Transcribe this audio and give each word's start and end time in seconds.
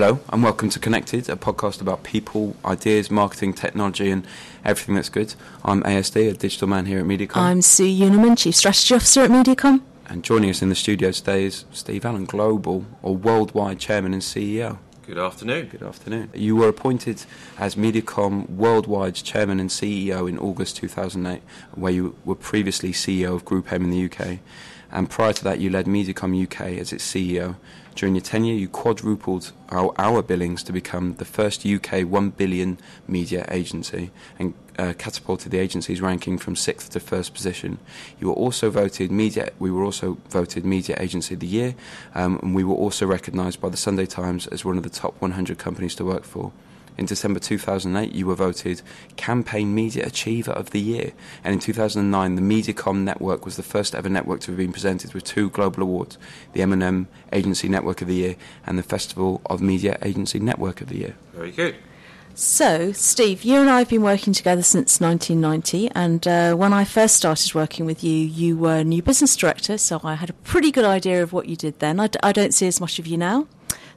Hello, 0.00 0.20
and 0.32 0.44
welcome 0.44 0.70
to 0.70 0.78
Connected, 0.78 1.28
a 1.28 1.34
podcast 1.34 1.80
about 1.80 2.04
people, 2.04 2.54
ideas, 2.64 3.10
marketing, 3.10 3.52
technology, 3.52 4.12
and 4.12 4.24
everything 4.64 4.94
that's 4.94 5.08
good. 5.08 5.34
I'm 5.64 5.82
ASD, 5.82 6.30
a 6.30 6.34
digital 6.34 6.68
man 6.68 6.86
here 6.86 7.00
at 7.00 7.04
MediaCom. 7.04 7.36
I'm 7.36 7.62
Sue 7.62 7.82
Unerman, 7.82 8.38
Chief 8.38 8.54
Strategy 8.54 8.94
Officer 8.94 9.22
at 9.22 9.30
MediaCom. 9.30 9.82
And 10.06 10.22
joining 10.22 10.50
us 10.50 10.62
in 10.62 10.68
the 10.68 10.76
studio 10.76 11.10
today 11.10 11.46
is 11.46 11.64
Steve 11.72 12.04
Allen, 12.04 12.26
Global 12.26 12.86
or 13.02 13.16
Worldwide 13.16 13.80
Chairman 13.80 14.12
and 14.12 14.22
CEO. 14.22 14.78
Good 15.04 15.18
afternoon. 15.18 15.66
Good 15.66 15.82
afternoon. 15.82 16.30
You 16.32 16.54
were 16.54 16.68
appointed 16.68 17.24
as 17.58 17.74
MediaCom 17.74 18.50
Worldwide's 18.50 19.20
Chairman 19.20 19.58
and 19.58 19.68
CEO 19.68 20.28
in 20.28 20.38
August 20.38 20.76
2008, 20.76 21.42
where 21.74 21.90
you 21.90 22.14
were 22.24 22.36
previously 22.36 22.92
CEO 22.92 23.34
of 23.34 23.44
GroupM 23.44 23.82
in 23.82 23.90
the 23.90 24.04
UK. 24.04 24.38
And 24.90 25.10
prior 25.10 25.32
to 25.32 25.44
that, 25.44 25.60
you 25.60 25.70
led 25.70 25.86
MediaCom 25.86 26.44
UK 26.44 26.78
as 26.78 26.92
its 26.92 27.06
CEO. 27.06 27.56
During 27.94 28.14
your 28.14 28.22
tenure, 28.22 28.54
you 28.54 28.68
quadrupled 28.68 29.52
our, 29.70 29.92
our 29.98 30.22
billings 30.22 30.62
to 30.62 30.72
become 30.72 31.14
the 31.14 31.24
first 31.24 31.66
UK 31.66 32.02
1 32.02 32.30
billion 32.30 32.78
media 33.08 33.44
agency 33.50 34.12
and 34.38 34.54
uh, 34.78 34.94
catapulted 34.96 35.50
the 35.50 35.58
agency's 35.58 36.00
ranking 36.00 36.38
from 36.38 36.54
sixth 36.54 36.90
to 36.90 37.00
first 37.00 37.34
position. 37.34 37.78
You 38.20 38.28
were 38.28 38.34
also 38.34 38.70
voted 38.70 39.10
media. 39.10 39.50
We 39.58 39.70
were 39.72 39.84
also 39.84 40.18
voted 40.28 40.64
Media 40.64 40.96
Agency 41.00 41.34
of 41.34 41.40
the 41.40 41.48
Year, 41.48 41.74
um, 42.14 42.38
and 42.40 42.54
we 42.54 42.62
were 42.62 42.76
also 42.76 43.04
recognised 43.04 43.60
by 43.60 43.68
the 43.68 43.76
Sunday 43.76 44.06
Times 44.06 44.46
as 44.46 44.64
one 44.64 44.76
of 44.76 44.84
the 44.84 44.90
top 44.90 45.20
100 45.20 45.58
companies 45.58 45.96
to 45.96 46.04
work 46.04 46.24
for. 46.24 46.52
In 46.98 47.06
December 47.06 47.38
2008, 47.38 48.12
you 48.12 48.26
were 48.26 48.34
voted 48.34 48.82
Campaign 49.16 49.72
Media 49.72 50.04
Achiever 50.04 50.50
of 50.50 50.70
the 50.70 50.80
Year. 50.80 51.12
And 51.44 51.54
in 51.54 51.60
2009, 51.60 52.34
the 52.34 52.42
MediaCom 52.42 52.98
network 52.98 53.44
was 53.44 53.56
the 53.56 53.62
first 53.62 53.94
ever 53.94 54.08
network 54.08 54.40
to 54.40 54.50
have 54.50 54.58
been 54.58 54.72
presented 54.72 55.14
with 55.14 55.22
two 55.22 55.48
global 55.50 55.84
awards 55.84 56.18
the 56.54 56.62
M&M 56.62 57.06
Agency 57.32 57.68
Network 57.68 58.02
of 58.02 58.08
the 58.08 58.16
Year 58.16 58.36
and 58.66 58.76
the 58.76 58.82
Festival 58.82 59.40
of 59.46 59.62
Media 59.62 59.96
Agency 60.02 60.40
Network 60.40 60.80
of 60.80 60.88
the 60.88 60.96
Year. 60.96 61.14
Very 61.32 61.52
good. 61.52 61.76
So, 62.34 62.92
Steve, 62.92 63.42
you 63.42 63.60
and 63.60 63.70
I 63.70 63.78
have 63.78 63.88
been 63.88 64.02
working 64.02 64.32
together 64.32 64.62
since 64.62 65.00
1990, 65.00 65.90
and 65.94 66.26
uh, 66.26 66.54
when 66.54 66.72
I 66.72 66.84
first 66.84 67.16
started 67.16 67.54
working 67.54 67.84
with 67.84 68.04
you, 68.04 68.12
you 68.12 68.56
were 68.56 68.84
new 68.84 69.02
business 69.02 69.34
director, 69.34 69.76
so 69.76 70.00
I 70.04 70.14
had 70.14 70.30
a 70.30 70.34
pretty 70.34 70.70
good 70.70 70.84
idea 70.84 71.22
of 71.22 71.32
what 71.32 71.48
you 71.48 71.56
did 71.56 71.80
then. 71.80 71.98
I 71.98 72.06
d- 72.06 72.18
I 72.22 72.32
don't 72.32 72.54
see 72.54 72.68
as 72.68 72.80
much 72.80 72.98
of 73.00 73.08
you 73.08 73.16
now. 73.16 73.48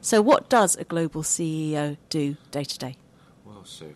So, 0.02 0.20
what 0.22 0.50
does 0.50 0.76
a 0.76 0.84
global 0.84 1.22
CEO 1.22 1.96
do 2.10 2.36
day 2.50 2.64
to 2.64 2.78
day? 2.80 2.98
Well, 3.46 3.64
Sue, 3.66 3.96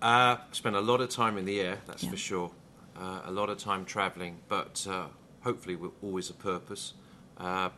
uh, 0.00 0.38
spent 0.52 0.74
a 0.74 0.80
lot 0.80 1.00
of 1.02 1.10
time 1.10 1.36
in 1.36 1.44
the 1.44 1.60
air, 1.60 1.82
that's 1.86 2.02
Yeah. 2.02 2.10
for 2.10 2.16
sure. 2.16 2.50
Uh, 2.96 3.20
a 3.24 3.30
lot 3.30 3.50
of 3.50 3.58
time 3.58 3.84
travelling, 3.84 4.38
but 4.48 4.86
uh, 4.88 5.08
hopefully 5.42 5.76
with 5.76 5.92
always 6.02 6.30
a 6.30 6.34
purpose. 6.34 6.94
Uh, 7.36 7.70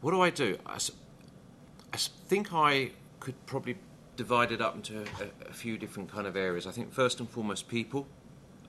what 0.00 0.10
do 0.10 0.20
I 0.20 0.30
do? 0.30 0.58
I 0.66 0.78
think 2.28 2.52
I 2.52 2.90
could 3.20 3.34
probably 3.46 3.76
divide 4.16 4.50
it 4.50 4.60
up 4.60 4.74
into 4.74 5.00
a, 5.02 5.48
a 5.48 5.52
few 5.52 5.78
different 5.78 6.10
kind 6.10 6.26
of 6.26 6.36
areas. 6.36 6.66
I 6.66 6.70
think 6.72 6.92
first 6.92 7.20
and 7.20 7.28
foremost, 7.28 7.68
people. 7.68 8.06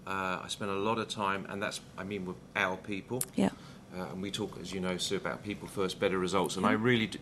Uh, 0.06 0.40
I 0.44 0.48
spend 0.48 0.72
a 0.72 0.76
lot 0.76 1.00
of 1.00 1.08
time, 1.10 1.46
and 1.50 1.62
that's 1.62 1.82
I 1.98 2.04
mean 2.04 2.26
with 2.26 2.38
our 2.56 2.78
people. 2.78 3.22
Yeah. 3.36 3.50
Uh, 3.98 4.06
and 4.12 4.22
we 4.22 4.30
talk, 4.32 4.58
as 4.62 4.74
you 4.74 4.80
know, 4.80 4.98
Sue, 4.98 5.16
about 5.16 5.44
people 5.44 5.68
first, 5.68 6.00
better 6.00 6.20
results. 6.20 6.56
And 6.58 6.66
I 6.66 6.74
really, 6.74 7.08
do, 7.08 7.20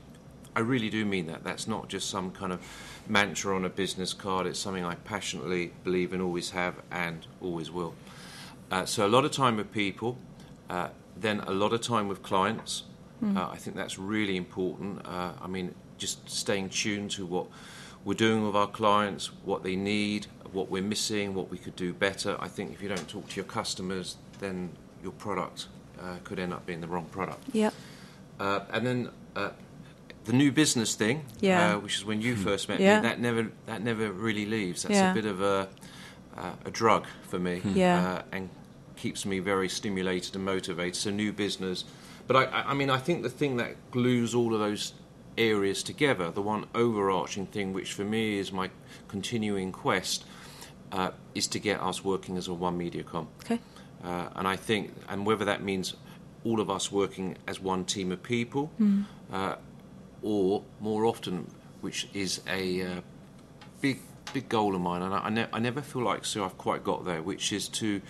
I 0.55 0.59
really 0.59 0.89
do 0.89 1.05
mean 1.05 1.27
that. 1.27 1.43
That's 1.43 1.67
not 1.67 1.87
just 1.87 2.09
some 2.09 2.31
kind 2.31 2.51
of 2.51 2.59
mantra 3.07 3.55
on 3.55 3.65
a 3.65 3.69
business 3.69 4.13
card. 4.13 4.47
It's 4.47 4.59
something 4.59 4.83
I 4.83 4.95
passionately 4.95 5.71
believe 5.83 6.13
in, 6.13 6.21
always 6.21 6.51
have, 6.51 6.75
and 6.91 7.25
always 7.41 7.71
will. 7.71 7.93
Uh, 8.71 8.85
so 8.85 9.05
a 9.05 9.07
lot 9.07 9.25
of 9.25 9.31
time 9.31 9.57
with 9.57 9.71
people, 9.71 10.17
uh, 10.69 10.89
then 11.15 11.39
a 11.41 11.51
lot 11.51 11.71
of 11.71 11.81
time 11.81 12.07
with 12.07 12.23
clients. 12.23 12.83
Uh, 13.23 13.49
I 13.51 13.55
think 13.55 13.75
that's 13.75 13.97
really 13.97 14.35
important. 14.35 15.05
Uh, 15.05 15.31
I 15.41 15.47
mean, 15.47 15.73
just 15.97 16.29
staying 16.29 16.69
tuned 16.69 17.11
to 17.11 17.25
what 17.25 17.47
we're 18.03 18.13
doing 18.13 18.45
with 18.45 18.55
our 18.55 18.67
clients, 18.67 19.31
what 19.45 19.63
they 19.63 19.75
need, 19.75 20.27
what 20.51 20.69
we're 20.69 20.83
missing, 20.83 21.33
what 21.33 21.49
we 21.49 21.57
could 21.57 21.75
do 21.75 21.93
better. 21.93 22.35
I 22.39 22.49
think 22.49 22.73
if 22.73 22.83
you 22.83 22.89
don't 22.89 23.07
talk 23.07 23.29
to 23.29 23.35
your 23.37 23.45
customers, 23.45 24.17
then 24.39 24.71
your 25.01 25.13
product 25.13 25.67
uh, 25.99 26.17
could 26.23 26.39
end 26.39 26.53
up 26.53 26.65
being 26.65 26.81
the 26.81 26.87
wrong 26.87 27.05
product. 27.05 27.43
Yeah. 27.53 27.71
Uh, 28.39 28.61
and 28.71 28.85
then 28.85 29.09
uh, 29.35 29.49
the 30.25 30.33
new 30.33 30.51
business 30.51 30.95
thing, 30.95 31.25
Yeah. 31.39 31.75
uh, 31.75 31.79
which 31.79 31.95
is 31.97 32.05
when 32.05 32.21
you 32.21 32.35
first 32.35 32.67
met 32.69 32.79
Yeah. 32.79 33.01
me, 33.01 33.07
that 33.07 33.19
never 33.19 33.51
that 33.65 33.81
never 33.83 34.11
really 34.11 34.45
leaves. 34.45 34.83
That's 34.83 34.95
Yeah. 34.95 35.11
a 35.11 35.13
bit 35.13 35.25
of 35.25 35.41
a 35.41 35.67
uh, 36.37 36.51
a 36.65 36.71
drug 36.71 37.05
for 37.29 37.39
me, 37.39 37.61
Yeah. 37.73 38.15
uh, 38.17 38.21
and 38.35 38.49
keeps 38.97 39.25
me 39.25 39.39
very 39.39 39.69
stimulated 39.69 40.35
and 40.35 40.43
motivated. 40.43 40.95
So 40.95 41.11
new 41.11 41.31
business, 41.31 41.85
but 42.27 42.35
I, 42.35 42.43
I 42.45 42.71
I 42.71 42.73
mean 42.73 42.89
I 42.89 42.97
think 42.97 43.23
the 43.23 43.29
thing 43.29 43.57
that 43.57 43.75
glues 43.91 44.33
all 44.35 44.53
of 44.53 44.59
those 44.59 44.93
areas 45.37 45.83
together, 45.83 46.31
the 46.31 46.41
one 46.41 46.65
overarching 46.73 47.45
thing, 47.45 47.73
which 47.73 47.93
for 47.93 48.03
me 48.05 48.37
is 48.39 48.51
my 48.51 48.69
continuing 49.07 49.71
quest, 49.71 50.23
uh, 50.91 51.11
is 51.33 51.47
to 51.47 51.59
get 51.59 51.79
us 51.81 52.03
working 52.03 52.37
as 52.37 52.47
a 52.47 52.53
one 52.53 52.77
MediaCom. 52.79 53.27
Okay. 53.43 53.59
Uh, 54.05 54.29
and 54.35 54.47
I 54.47 54.55
think, 54.55 54.93
and 55.09 55.25
whether 55.25 55.45
that 55.45 55.63
means 55.63 55.95
all 56.43 56.59
of 56.59 56.69
us 56.69 56.91
working 56.91 57.37
as 57.47 57.59
one 57.59 57.85
team 57.85 58.11
of 58.11 58.21
people, 58.21 58.71
uh, 59.33 59.55
or 60.21 60.63
more 60.79 61.05
often, 61.05 61.49
which 61.81 62.07
is 62.13 62.41
a 62.47 62.81
uh, 62.83 63.01
big, 63.81 63.99
big 64.33 64.47
goal 64.47 64.75
of 64.75 64.81
mine, 64.81 65.01
and 65.01 65.13
I, 65.13 65.17
I, 65.19 65.29
ne- 65.29 65.47
I 65.53 65.59
never 65.59 65.81
feel 65.81 66.03
like 66.03 66.23
so 66.25 66.45
I've 66.45 66.57
quite 66.57 66.83
got 66.83 67.03
there, 67.05 67.21
which 67.23 67.51
is 67.51 67.67
to 67.69 68.01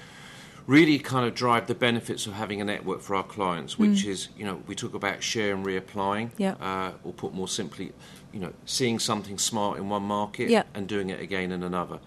really 0.67 0.97
kind 0.97 1.25
of 1.27 1.35
drive 1.35 1.67
the 1.67 1.75
benefits 1.75 2.25
of 2.25 2.33
having 2.33 2.59
a 2.59 2.65
network 2.65 2.99
for 2.99 3.15
our 3.15 3.23
clients, 3.23 3.77
which 3.77 4.03
is, 4.03 4.29
you 4.37 4.43
know, 4.43 4.61
we 4.67 4.73
talk 4.75 4.95
about 4.95 5.21
share 5.21 5.53
and 5.53 5.63
reapplying, 5.65 6.31
Yeah. 6.37 6.55
uh, 6.59 6.91
or 7.03 7.13
put 7.13 7.33
more 7.35 7.47
simply, 7.47 7.93
you 8.33 8.39
know, 8.39 8.51
seeing 8.65 8.97
something 8.97 9.37
smart 9.37 9.77
in 9.77 9.89
one 9.89 10.01
market 10.03 10.49
and 10.73 10.87
doing 10.87 11.09
it 11.11 11.21
again 11.21 11.51
in 11.51 11.61
another. 11.61 11.99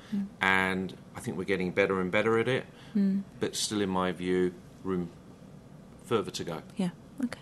And 0.42 0.92
I 1.16 1.20
think 1.20 1.38
we're 1.38 1.44
getting 1.44 1.70
better 1.70 2.00
and 2.00 2.10
better 2.10 2.36
at 2.38 2.48
it, 2.48 2.64
but 3.40 3.56
still, 3.56 3.80
in 3.80 3.88
my 3.88 4.12
view, 4.12 4.54
room 4.84 5.10
further 6.06 6.30
to 6.30 6.44
go. 6.44 6.62
Yeah. 6.76 6.90
Okay. 7.24 7.40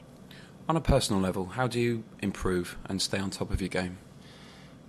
On 0.68 0.76
a 0.76 0.80
personal 0.80 1.20
level, 1.22 1.46
how 1.46 1.66
do 1.68 1.78
you 1.80 2.02
improve 2.20 2.76
and 2.86 3.00
stay 3.00 3.18
on 3.18 3.30
top 3.30 3.50
of 3.52 3.60
your 3.60 3.68
game? 3.68 3.98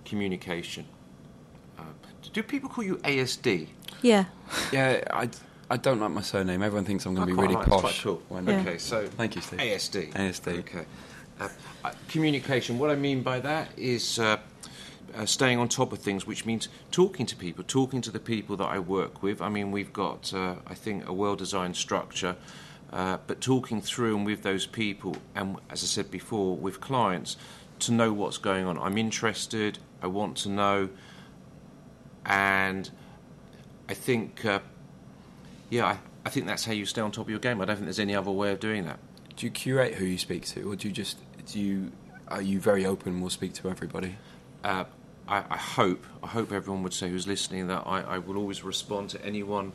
Communication. 0.04 0.86
Uh, 1.78 1.82
do 2.32 2.42
people 2.42 2.68
call 2.68 2.84
you 2.84 2.96
ASD? 2.98 3.68
Yeah. 4.02 4.24
Yeah, 4.72 5.02
I, 5.12 5.28
I 5.70 5.76
don't 5.76 6.00
like 6.00 6.10
my 6.10 6.22
surname. 6.22 6.62
Everyone 6.62 6.84
thinks 6.84 7.04
I'm 7.06 7.14
going 7.14 7.28
to 7.28 7.34
be 7.34 7.40
really 7.40 7.54
like 7.54 7.66
it. 7.66 7.72
It's 7.72 7.82
posh. 7.82 8.02
quite 8.02 8.02
cool. 8.02 8.22
when- 8.28 8.46
Yeah. 8.46 8.60
Okay, 8.60 8.78
so 8.78 9.06
Thank 9.06 9.36
you, 9.36 9.42
Steve. 9.42 9.60
ASD. 9.60 10.12
ASD. 10.14 10.58
Okay. 10.60 10.84
Uh, 11.40 11.48
uh, 11.84 11.92
communication. 12.08 12.78
What 12.78 12.90
I 12.90 12.96
mean 12.96 13.22
by 13.22 13.38
that 13.40 13.68
is 13.76 14.18
uh, 14.18 14.38
uh, 15.14 15.26
staying 15.26 15.58
on 15.58 15.68
top 15.68 15.92
of 15.92 15.98
things, 15.98 16.26
which 16.26 16.44
means 16.46 16.68
talking 16.90 17.26
to 17.26 17.36
people, 17.36 17.64
talking 17.64 18.00
to 18.02 18.10
the 18.10 18.20
people 18.20 18.56
that 18.56 18.66
I 18.66 18.78
work 18.78 19.22
with. 19.22 19.40
I 19.40 19.48
mean, 19.48 19.70
we've 19.70 19.92
got, 19.92 20.32
uh, 20.34 20.56
I 20.66 20.74
think, 20.74 21.08
a 21.08 21.12
well-designed 21.12 21.76
structure, 21.76 22.36
uh, 22.92 23.18
but 23.26 23.40
talking 23.40 23.80
through 23.82 24.16
and 24.16 24.26
with 24.26 24.42
those 24.42 24.66
people, 24.66 25.16
and 25.34 25.56
as 25.70 25.82
I 25.82 25.86
said 25.86 26.10
before, 26.10 26.56
with 26.56 26.80
clients, 26.80 27.36
to 27.80 27.92
know 27.92 28.12
what's 28.12 28.38
going 28.38 28.66
on. 28.66 28.78
I'm 28.78 28.98
interested. 28.98 29.78
I 30.02 30.06
want 30.08 30.36
to 30.38 30.48
know, 30.48 30.88
and 32.24 32.90
I 33.88 33.94
think, 33.94 34.44
uh, 34.44 34.60
yeah, 35.70 35.86
I, 35.86 35.98
I 36.24 36.30
think 36.30 36.46
that's 36.46 36.64
how 36.64 36.72
you 36.72 36.86
stay 36.86 37.00
on 37.00 37.12
top 37.12 37.26
of 37.26 37.30
your 37.30 37.38
game. 37.38 37.60
I 37.60 37.64
don't 37.64 37.76
think 37.76 37.86
there's 37.86 38.00
any 38.00 38.14
other 38.14 38.30
way 38.30 38.50
of 38.52 38.60
doing 38.60 38.84
that. 38.86 38.98
Do 39.36 39.46
you 39.46 39.52
curate 39.52 39.94
who 39.94 40.04
you 40.04 40.18
speak 40.18 40.44
to, 40.46 40.72
or 40.72 40.76
do 40.76 40.88
you 40.88 40.94
just 40.94 41.18
do 41.46 41.60
you 41.60 41.92
are 42.26 42.42
you 42.42 42.60
very 42.60 42.84
open? 42.84 43.14
and 43.14 43.22
will 43.22 43.30
speak 43.30 43.54
to 43.54 43.70
everybody. 43.70 44.16
uh, 44.64 44.84
I, 45.28 45.44
I 45.50 45.56
hope 45.56 46.04
I 46.22 46.26
hope 46.28 46.52
everyone 46.52 46.82
would 46.82 46.94
say 46.94 47.08
who's 47.10 47.26
listening 47.26 47.66
that 47.68 47.82
I, 47.86 48.00
I 48.00 48.18
will 48.18 48.36
always 48.36 48.62
respond 48.64 49.10
to 49.10 49.24
anyone, 49.24 49.72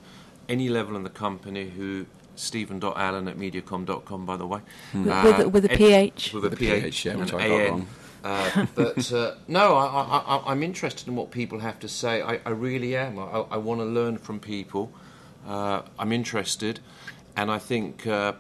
any 0.50 0.70
level 0.70 0.96
in 0.96 1.04
the 1.04 1.10
company 1.10 1.70
who 1.70 2.06
Stephen.allen 2.36 3.28
at 3.28 3.38
mediacom.com 3.38 4.26
by 4.26 4.38
the 4.38 4.48
way. 4.48 4.60
With, 4.94 5.08
Uh, 5.08 5.22
with, 5.26 5.40
a- 5.40 5.50
with 5.50 5.66
a 5.66 5.72
ed- 5.72 5.78
PH. 5.78 6.34
With 6.34 6.46
a 6.46 6.50
With 6.50 6.60
PH, 6.60 6.82
PH, 6.84 7.06
yeah, 7.06 7.12
and 7.12 7.22
which 7.22 7.34
an 7.34 7.40
I 7.40 7.48
got 7.48 7.70
wrong. 7.70 7.88
Uh, 8.24 8.66
but 8.76 9.12
uh, 9.12 9.36
no, 9.50 9.76
I, 9.76 9.86
I, 9.86 10.18
I, 10.38 10.52
I'm 10.52 10.64
interested 10.64 11.08
in 11.10 11.16
what 11.16 11.30
people 11.32 11.60
have 11.60 11.80
to 11.82 11.90
say. 11.90 12.22
I, 12.22 12.40
I 12.46 12.52
really 12.52 12.96
am. 12.96 13.20
I, 13.20 13.24
I 13.52 13.58
want 13.58 13.82
to 13.82 13.86
learn 13.86 14.18
from 14.18 14.40
people. 14.40 14.92
Uh, 15.46 15.82
I'm 16.00 16.14
interested, 16.14 16.80
and 17.36 17.52
I 17.52 17.60
think, 17.60 18.08
uh, 18.08 18.32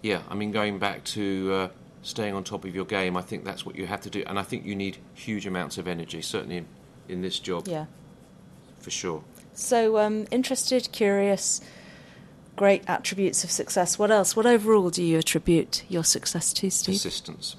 yeah, 0.00 0.22
I 0.30 0.34
mean, 0.36 0.52
going 0.52 0.78
back 0.78 1.02
to 1.16 1.52
uh, 1.52 1.68
staying 2.02 2.34
on 2.34 2.44
top 2.44 2.64
of 2.64 2.74
your 2.74 2.84
game, 2.84 3.16
I 3.16 3.22
think 3.22 3.44
that's 3.44 3.64
what 3.66 3.76
you 3.76 3.86
have 3.86 4.00
to 4.02 4.10
do, 4.10 4.22
and 4.26 4.38
I 4.38 4.42
think 4.42 4.64
you 4.64 4.74
need 4.74 4.98
huge 5.14 5.46
amounts 5.46 5.78
of 5.78 5.86
energy, 5.86 6.22
certainly 6.22 6.56
in, 6.58 6.66
in 7.08 7.22
this 7.22 7.38
job, 7.38 7.68
Yeah. 7.68 7.86
for 8.80 8.90
sure. 8.90 9.22
So, 9.54 9.98
um, 9.98 10.26
interested, 10.30 10.88
curious, 10.92 11.60
great 12.56 12.82
attributes 12.88 13.44
of 13.44 13.50
success. 13.50 13.98
What 13.98 14.10
else? 14.10 14.34
What 14.36 14.46
overall 14.46 14.90
do 14.90 15.02
you 15.02 15.18
attribute 15.18 15.84
your 15.88 16.04
success 16.04 16.52
to, 16.54 16.70
Steve? 16.70 16.94
Persistence, 16.94 17.56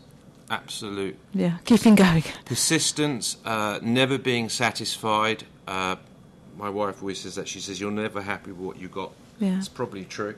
absolute 0.50 1.18
yeah, 1.34 1.58
keeping 1.66 1.96
going. 1.96 2.24
persistence, 2.46 3.38
uh, 3.46 3.80
never 3.84 4.18
being 4.18 4.50
satisfied. 4.50 5.44
Uh, 5.68 5.98
my 6.58 6.70
wife 6.70 7.02
always 7.02 7.20
says 7.20 7.36
that. 7.36 7.48
She 7.48 7.60
says, 7.60 7.80
You're 7.80 7.92
never 7.92 8.22
happy 8.22 8.52
with 8.52 8.60
what 8.66 8.78
you 8.80 8.88
got. 8.88 9.12
Yeah. 9.40 9.58
It's 9.58 9.68
probably 9.70 10.06
true. 10.06 10.36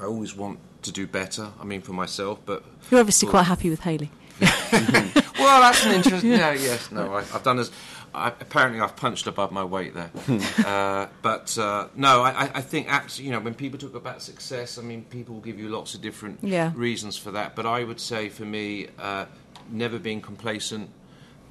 I 0.00 0.04
always 0.04 0.34
want 0.36 0.58
to 0.82 0.92
do 0.92 1.06
better, 1.06 1.50
I 1.60 1.64
mean, 1.64 1.80
for 1.82 1.92
myself, 1.92 2.38
but 2.46 2.64
You're 2.90 3.00
obviously 3.00 3.26
Well- 3.26 3.32
quite 3.32 3.44
happy 3.46 3.70
with 3.70 3.80
Haley. 3.80 4.10
well, 4.40 5.60
that's 5.60 5.84
an 5.84 5.92
interesting. 5.92 6.30
Yeah, 6.30 6.52
yes, 6.52 6.92
no, 6.92 7.12
I, 7.14 7.18
I've 7.34 7.42
done 7.42 7.58
as. 7.58 7.70
I, 8.14 8.28
apparently, 8.28 8.80
I've 8.80 8.94
punched 8.96 9.26
above 9.26 9.50
my 9.52 9.64
weight 9.64 9.94
there. 9.94 10.10
uh, 10.66 11.08
but 11.22 11.58
uh, 11.58 11.88
no, 11.96 12.22
I, 12.22 12.48
I 12.54 12.60
think 12.62 12.88
actually, 12.88 13.26
you 13.26 13.32
know, 13.32 13.40
when 13.40 13.54
people 13.54 13.78
talk 13.80 13.94
about 13.94 14.22
success, 14.22 14.78
I 14.78 14.82
mean, 14.82 15.02
people 15.04 15.34
will 15.34 15.42
give 15.42 15.58
you 15.58 15.68
lots 15.68 15.94
of 15.94 16.00
different 16.00 16.38
Yeah. 16.42 16.72
reasons 16.76 17.16
for 17.18 17.32
that. 17.32 17.54
But 17.56 17.66
I 17.66 17.82
would 17.84 18.00
say, 18.00 18.28
for 18.28 18.44
me, 18.44 18.86
uh, 18.98 19.26
never 19.70 19.98
being 19.98 20.20
complacent, 20.20 20.88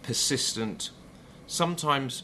persistent, 0.03 0.89
sometimes 1.45 2.23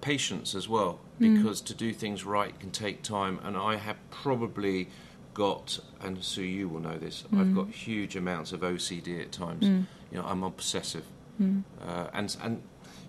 patience 0.00 0.54
as 0.54 0.68
well, 0.68 1.00
because 1.18 1.60
to 1.60 1.74
do 1.74 1.92
things 1.92 2.24
right 2.24 2.58
can 2.58 2.70
take 2.70 3.02
time. 3.02 3.38
And 3.44 3.56
I 3.56 3.76
have 3.76 3.96
probably 4.10 4.88
got, 5.34 5.78
and 6.00 6.22
Sue, 6.22 6.42
you 6.42 6.68
will 6.68 6.80
know 6.80 6.98
this, 6.98 7.24
I've 7.32 7.46
mm. 7.48 7.54
got 7.54 7.68
huge 7.68 8.16
amounts 8.16 8.52
of 8.52 8.60
OCD 8.60 9.20
at 9.20 9.32
times. 9.32 9.64
Mm. 9.64 9.86
You 10.10 10.18
know, 10.18 10.24
I'm 10.26 10.42
obsessive, 10.42 11.04
mm. 11.40 11.62
uh, 11.86 12.08
and 12.12 12.36
and 12.42 12.62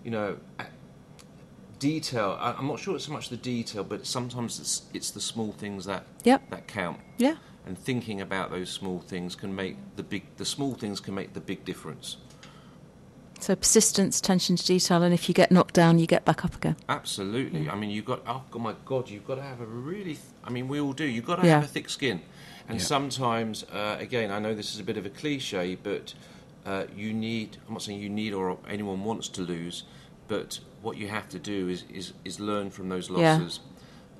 you 0.04 0.10
know. 0.10 0.38
Detail. 1.80 2.38
I- 2.40 2.52
I'm 2.52 2.66
not 2.66 2.78
sure 2.78 2.94
it's 2.96 3.06
so 3.06 3.12
much 3.12 3.28
the 3.28 3.36
detail, 3.36 3.84
but 3.84 4.06
sometimes 4.06 4.58
it's 4.58 4.82
it's 4.94 5.10
the 5.10 5.20
small 5.20 5.52
things 5.52 5.84
that 5.84 6.06
Yep. 6.22 6.48
that 6.50 6.66
count 6.66 7.00
Yeah. 7.18 7.36
and 7.66 7.76
thinking 7.76 8.20
about 8.22 8.50
those 8.50 8.70
small 8.70 9.00
things 9.00 9.34
can 9.34 9.54
make 9.54 9.76
the 9.96 10.02
big 10.02 10.22
the 10.36 10.46
small 10.46 10.74
things 10.74 11.00
can 11.00 11.14
make 11.14 11.34
the 11.34 11.40
big 11.40 11.64
difference 11.64 12.16
So 13.44 13.54
persistence, 13.54 14.20
attention 14.20 14.56
to 14.56 14.64
detail, 14.64 15.02
and 15.02 15.12
if 15.12 15.28
you 15.28 15.34
get 15.34 15.52
knocked 15.52 15.74
down, 15.74 15.98
you 15.98 16.06
get 16.06 16.24
back 16.24 16.46
up 16.46 16.54
again. 16.54 16.76
absolutely 16.88 17.68
i 17.68 17.74
mean 17.74 17.90
you've 17.90 18.06
got 18.06 18.22
oh 18.26 18.42
my 18.58 18.74
god 18.86 19.10
you've 19.10 19.26
got 19.26 19.34
to 19.34 19.42
have 19.42 19.60
a 19.60 19.66
really 19.66 20.14
th- 20.14 20.32
i 20.44 20.48
mean 20.50 20.66
we 20.66 20.80
all 20.80 20.94
do 20.94 21.04
you've 21.04 21.26
got 21.26 21.36
to 21.36 21.46
Yeah. 21.46 21.56
have 21.56 21.64
a 21.64 21.66
thick 21.76 21.90
skin 21.90 22.22
and 22.68 22.78
Yeah. 22.78 22.84
sometimes 22.86 23.64
uh, 23.64 23.96
again 24.00 24.30
i 24.30 24.38
know 24.38 24.54
this 24.54 24.72
is 24.74 24.80
a 24.80 24.82
bit 24.90 24.96
of 24.96 25.04
a 25.04 25.10
cliche 25.10 25.74
but 25.74 26.14
uh, 26.64 26.84
you 26.96 27.12
need 27.12 27.58
i'm 27.66 27.74
not 27.74 27.82
saying 27.82 28.00
you 28.00 28.08
need 28.08 28.32
or 28.32 28.56
anyone 28.66 29.04
wants 29.04 29.28
to 29.36 29.42
lose 29.42 29.84
but 30.26 30.60
what 30.80 30.96
you 30.96 31.08
have 31.08 31.28
to 31.28 31.38
do 31.38 31.68
is 31.68 31.84
is, 31.92 32.06
is 32.24 32.40
learn 32.40 32.70
from 32.70 32.88
those 32.88 33.10
Yeah. 33.10 33.18
losses 33.36 33.60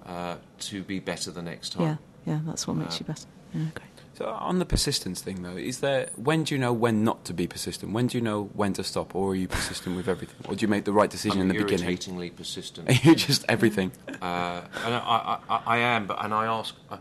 uh, 0.05 0.37
to 0.69 0.82
be 0.82 1.00
better 1.00 1.31
the 1.31 1.43
next 1.43 1.75
Yeah, 1.77 1.81
time 1.87 1.99
yeah, 2.27 2.41
that's 2.47 2.67
what 2.67 2.77
makes 2.77 2.97
Uh, 2.97 2.99
you 3.00 3.06
better. 3.06 3.27
Yeah, 3.55 3.70
great. 3.75 3.94
So 4.15 4.27
on 4.27 4.61
the 4.61 4.65
persistence 4.65 5.21
thing 5.23 5.43
though, 5.43 5.57
is 5.57 5.81
there 5.81 6.09
when 6.15 6.45
do 6.45 6.55
you 6.55 6.61
know 6.61 6.73
when 6.73 7.03
not 7.03 7.25
to 7.25 7.35
be 7.35 7.47
persistent? 7.49 7.93
When 7.93 8.07
do 8.07 8.17
you 8.17 8.23
know 8.23 8.45
when 8.55 8.73
to 8.75 8.85
stop, 8.85 9.15
or 9.15 9.33
are 9.33 9.35
you 9.35 9.49
persistent 9.49 9.97
with 9.97 10.09
everything, 10.09 10.37
or 10.49 10.55
do 10.55 10.63
you 10.63 10.69
make 10.69 10.85
the 10.85 10.93
right 10.93 11.11
decision 11.11 11.41
I'm 11.41 11.51
in 11.51 11.57
the 11.57 11.63
beginning? 11.65 11.87
irritatingly 11.87 12.31
persistent 12.31 12.89
Are 12.91 12.93
you 12.93 13.17
just 13.17 13.45
everything? 13.49 13.91
Uh, 14.09 14.63
and 14.85 14.95
I, 14.95 14.99
I, 14.99 15.39
I, 15.51 15.63
I 15.67 15.77
am, 15.79 16.07
but 16.07 16.25
and 16.25 16.33
I 16.33 16.47
ask. 16.47 16.75
Uh, 16.89 16.99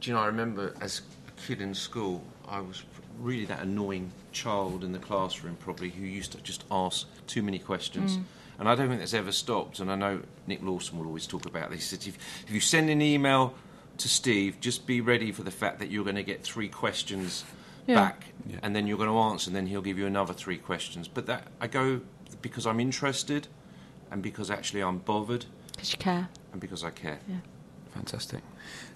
do 0.00 0.10
you 0.10 0.16
know? 0.16 0.22
I 0.22 0.26
remember 0.26 0.74
as 0.80 1.02
a 1.28 1.46
kid 1.46 1.60
in 1.60 1.74
school, 1.74 2.24
I 2.48 2.60
was 2.60 2.82
really 3.20 3.44
that 3.44 3.60
annoying 3.60 4.10
child 4.32 4.82
in 4.82 4.92
the 4.92 4.98
classroom, 4.98 5.56
probably 5.56 5.90
who 5.90 6.04
used 6.04 6.32
to 6.32 6.38
just 6.38 6.64
ask 6.70 7.06
too 7.26 7.42
many 7.42 7.58
questions. 7.58 8.18
And 8.58 8.68
I 8.68 8.74
don't 8.74 8.88
think 8.88 9.00
that's 9.00 9.14
ever 9.14 9.32
stopped. 9.32 9.80
And 9.80 9.90
I 9.90 9.94
know 9.94 10.20
Nick 10.46 10.62
Lawson 10.62 10.98
will 10.98 11.06
always 11.06 11.26
talk 11.26 11.46
about 11.46 11.70
this. 11.70 11.90
He 11.90 11.96
said, 11.96 12.06
if, 12.06 12.18
if 12.46 12.50
you 12.50 12.60
send 12.60 12.90
an 12.90 13.00
email 13.00 13.54
to 14.00 14.08
Steve, 14.08 14.58
just 14.60 14.86
be 14.86 15.00
ready 15.00 15.32
for 15.32 15.42
the 15.42 15.50
fact 15.50 15.78
that 15.78 15.90
you're 15.90 16.04
going 16.04 16.16
to 16.16 16.22
get 16.22 16.42
three 16.42 16.68
questions 16.68 17.44
Yeah. 17.86 17.94
back, 17.96 18.26
Yeah. 18.48 18.58
and 18.62 18.74
then 18.74 18.86
you're 18.86 18.98
going 18.98 19.08
to 19.10 19.18
answer, 19.18 19.48
and 19.50 19.56
then 19.56 19.66
he'll 19.66 19.82
give 19.82 19.98
you 19.98 20.06
another 20.06 20.34
three 20.34 20.58
questions. 20.58 21.08
But 21.08 21.26
that 21.26 21.48
I 21.60 21.66
go 21.66 22.00
because 22.42 22.66
I'm 22.66 22.80
interested, 22.80 23.48
and 24.10 24.22
because 24.22 24.50
actually 24.50 24.82
I'm 24.82 24.98
bothered, 24.98 25.46
Because 25.72 25.92
you 25.92 25.98
care. 25.98 26.28
and 26.52 26.60
because 26.60 26.84
I 26.84 26.90
care. 26.90 27.20
Fantastic. 27.94 28.42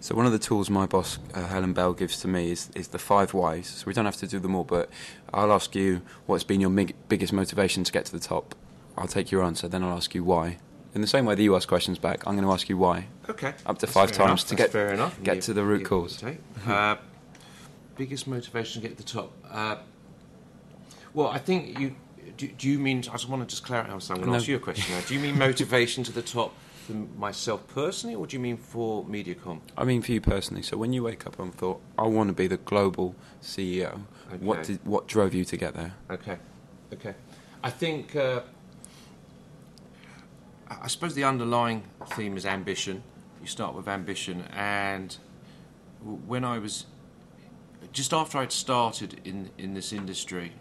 So 0.01 0.15
one 0.15 0.25
of 0.27 0.33
the 0.33 0.39
tools 0.39 0.71
my 0.71 0.87
boss 0.87 1.19
uh, 1.35 1.47
Helen 1.49 1.73
Bell 1.73 1.93
gives 1.95 2.21
to 2.21 2.29
me 2.29 2.53
is 2.53 2.71
is 2.75 2.89
the 2.89 2.99
five 2.99 3.35
whys. 3.35 3.67
So 3.69 3.85
we 3.87 3.93
don't 3.93 4.05
have 4.05 4.17
to 4.19 4.27
do 4.27 4.39
them 4.39 4.55
all, 4.55 4.65
but 4.65 4.89
I'll 5.33 5.53
ask 5.53 5.75
you 5.75 6.01
what's 6.27 6.45
been 6.45 6.61
your 6.61 6.71
mig- 6.71 6.95
biggest 7.09 7.33
motivation 7.33 7.83
to 7.85 7.93
get 7.93 8.05
to 8.07 8.13
the 8.13 8.21
top. 8.21 8.55
I'll 8.97 9.09
take 9.09 9.33
your 9.33 9.43
answer, 9.43 9.67
then 9.69 9.83
I'll 9.83 9.97
ask 9.97 10.15
you 10.15 10.23
why. 10.23 10.59
In 10.95 11.01
the 11.01 11.07
same 11.07 11.25
way 11.27 11.35
that 11.35 11.43
you 11.43 11.57
ask 11.57 11.67
questions 11.69 11.99
back, 11.99 12.25
I'm 12.27 12.35
going 12.35 12.47
to 12.47 12.53
ask 12.53 12.69
you 12.69 12.79
why. 12.79 13.07
Okay. 13.29 13.53
Up 13.67 13.79
to 13.79 13.87
That's 13.87 13.93
five 13.93 14.13
times 14.13 14.29
enough. 14.29 14.41
to 14.41 14.47
That's 14.51 14.63
get- 14.63 14.71
fair 14.73 14.93
enough. 14.93 15.23
get 15.23 15.43
to 15.43 15.53
the 15.53 15.65
root 15.65 15.85
cause. 15.85 16.23
Uh, 16.67 16.97
biggest 17.97 18.27
motivation 18.27 18.81
to 18.83 18.89
get 18.89 18.97
to 18.97 19.03
the 19.03 19.09
top. 19.09 19.33
Uh, 19.51 19.77
well, 21.13 21.29
I 21.29 21.39
think 21.39 21.79
you. 21.79 21.97
Do, 22.37 22.49
do 22.49 22.69
you 22.69 22.79
mean? 22.79 22.99
I 22.99 23.13
just 23.13 23.29
want 23.29 23.43
to 23.43 23.47
just 23.49 23.65
clarify. 23.65 23.93
I'm 23.93 23.99
going 24.01 24.21
to 24.23 24.27
No. 24.27 24.35
ask 24.37 24.49
you 24.49 24.57
a 24.57 24.61
question 24.61 24.95
now. 24.95 25.01
Do 25.07 25.15
you 25.15 25.21
mean 25.21 25.39
motivation 25.39 26.03
to 26.05 26.13
the 26.13 26.23
top 26.23 26.55
for 26.87 26.93
myself 26.93 27.67
personally, 27.69 28.15
or 28.17 28.27
do 28.27 28.37
you 28.37 28.41
mean 28.41 28.57
for 28.57 29.05
MediaCom? 29.05 29.61
I 29.79 29.85
mean, 29.85 30.03
for 30.03 30.13
you 30.13 30.21
personally. 30.21 30.63
So 30.63 30.77
when 30.77 30.93
you 30.93 31.03
wake 31.05 31.27
up 31.27 31.39
and 31.39 31.55
thought, 31.55 31.81
I 31.99 32.03
want 32.03 32.29
to 32.29 32.33
be 32.35 32.47
the 32.49 32.57
global 32.57 33.15
CEO, 33.43 34.01
what 34.41 34.59
Okay. 34.59 34.67
did 34.75 34.87
what 34.87 35.07
drove 35.07 35.33
you 35.35 35.45
to 35.45 35.57
get 35.57 35.75
there? 35.75 35.95
Okay, 36.11 36.39
okay. 36.93 37.15
I 37.63 37.71
think. 37.71 38.15
Uh, 38.17 38.41
I 40.83 40.89
suppose 40.89 41.15
the 41.15 41.25
underlying 41.25 41.85
theme 42.11 42.37
is 42.37 42.47
ambition. 42.47 43.03
You 43.41 43.47
start 43.47 43.75
with 43.75 43.89
ambition, 43.89 44.45
and 44.53 45.17
when 46.27 46.45
I 46.45 46.59
was 46.59 46.87
just 47.93 48.13
after 48.13 48.39
I'd 48.39 48.53
started 48.53 49.21
in 49.25 49.51
in 49.59 49.75
this 49.75 49.93
industry, 49.93 50.53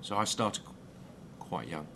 so 0.00 0.16
I 0.16 0.24
started 0.24 0.62
quite 1.38 1.68
young. 1.68 1.86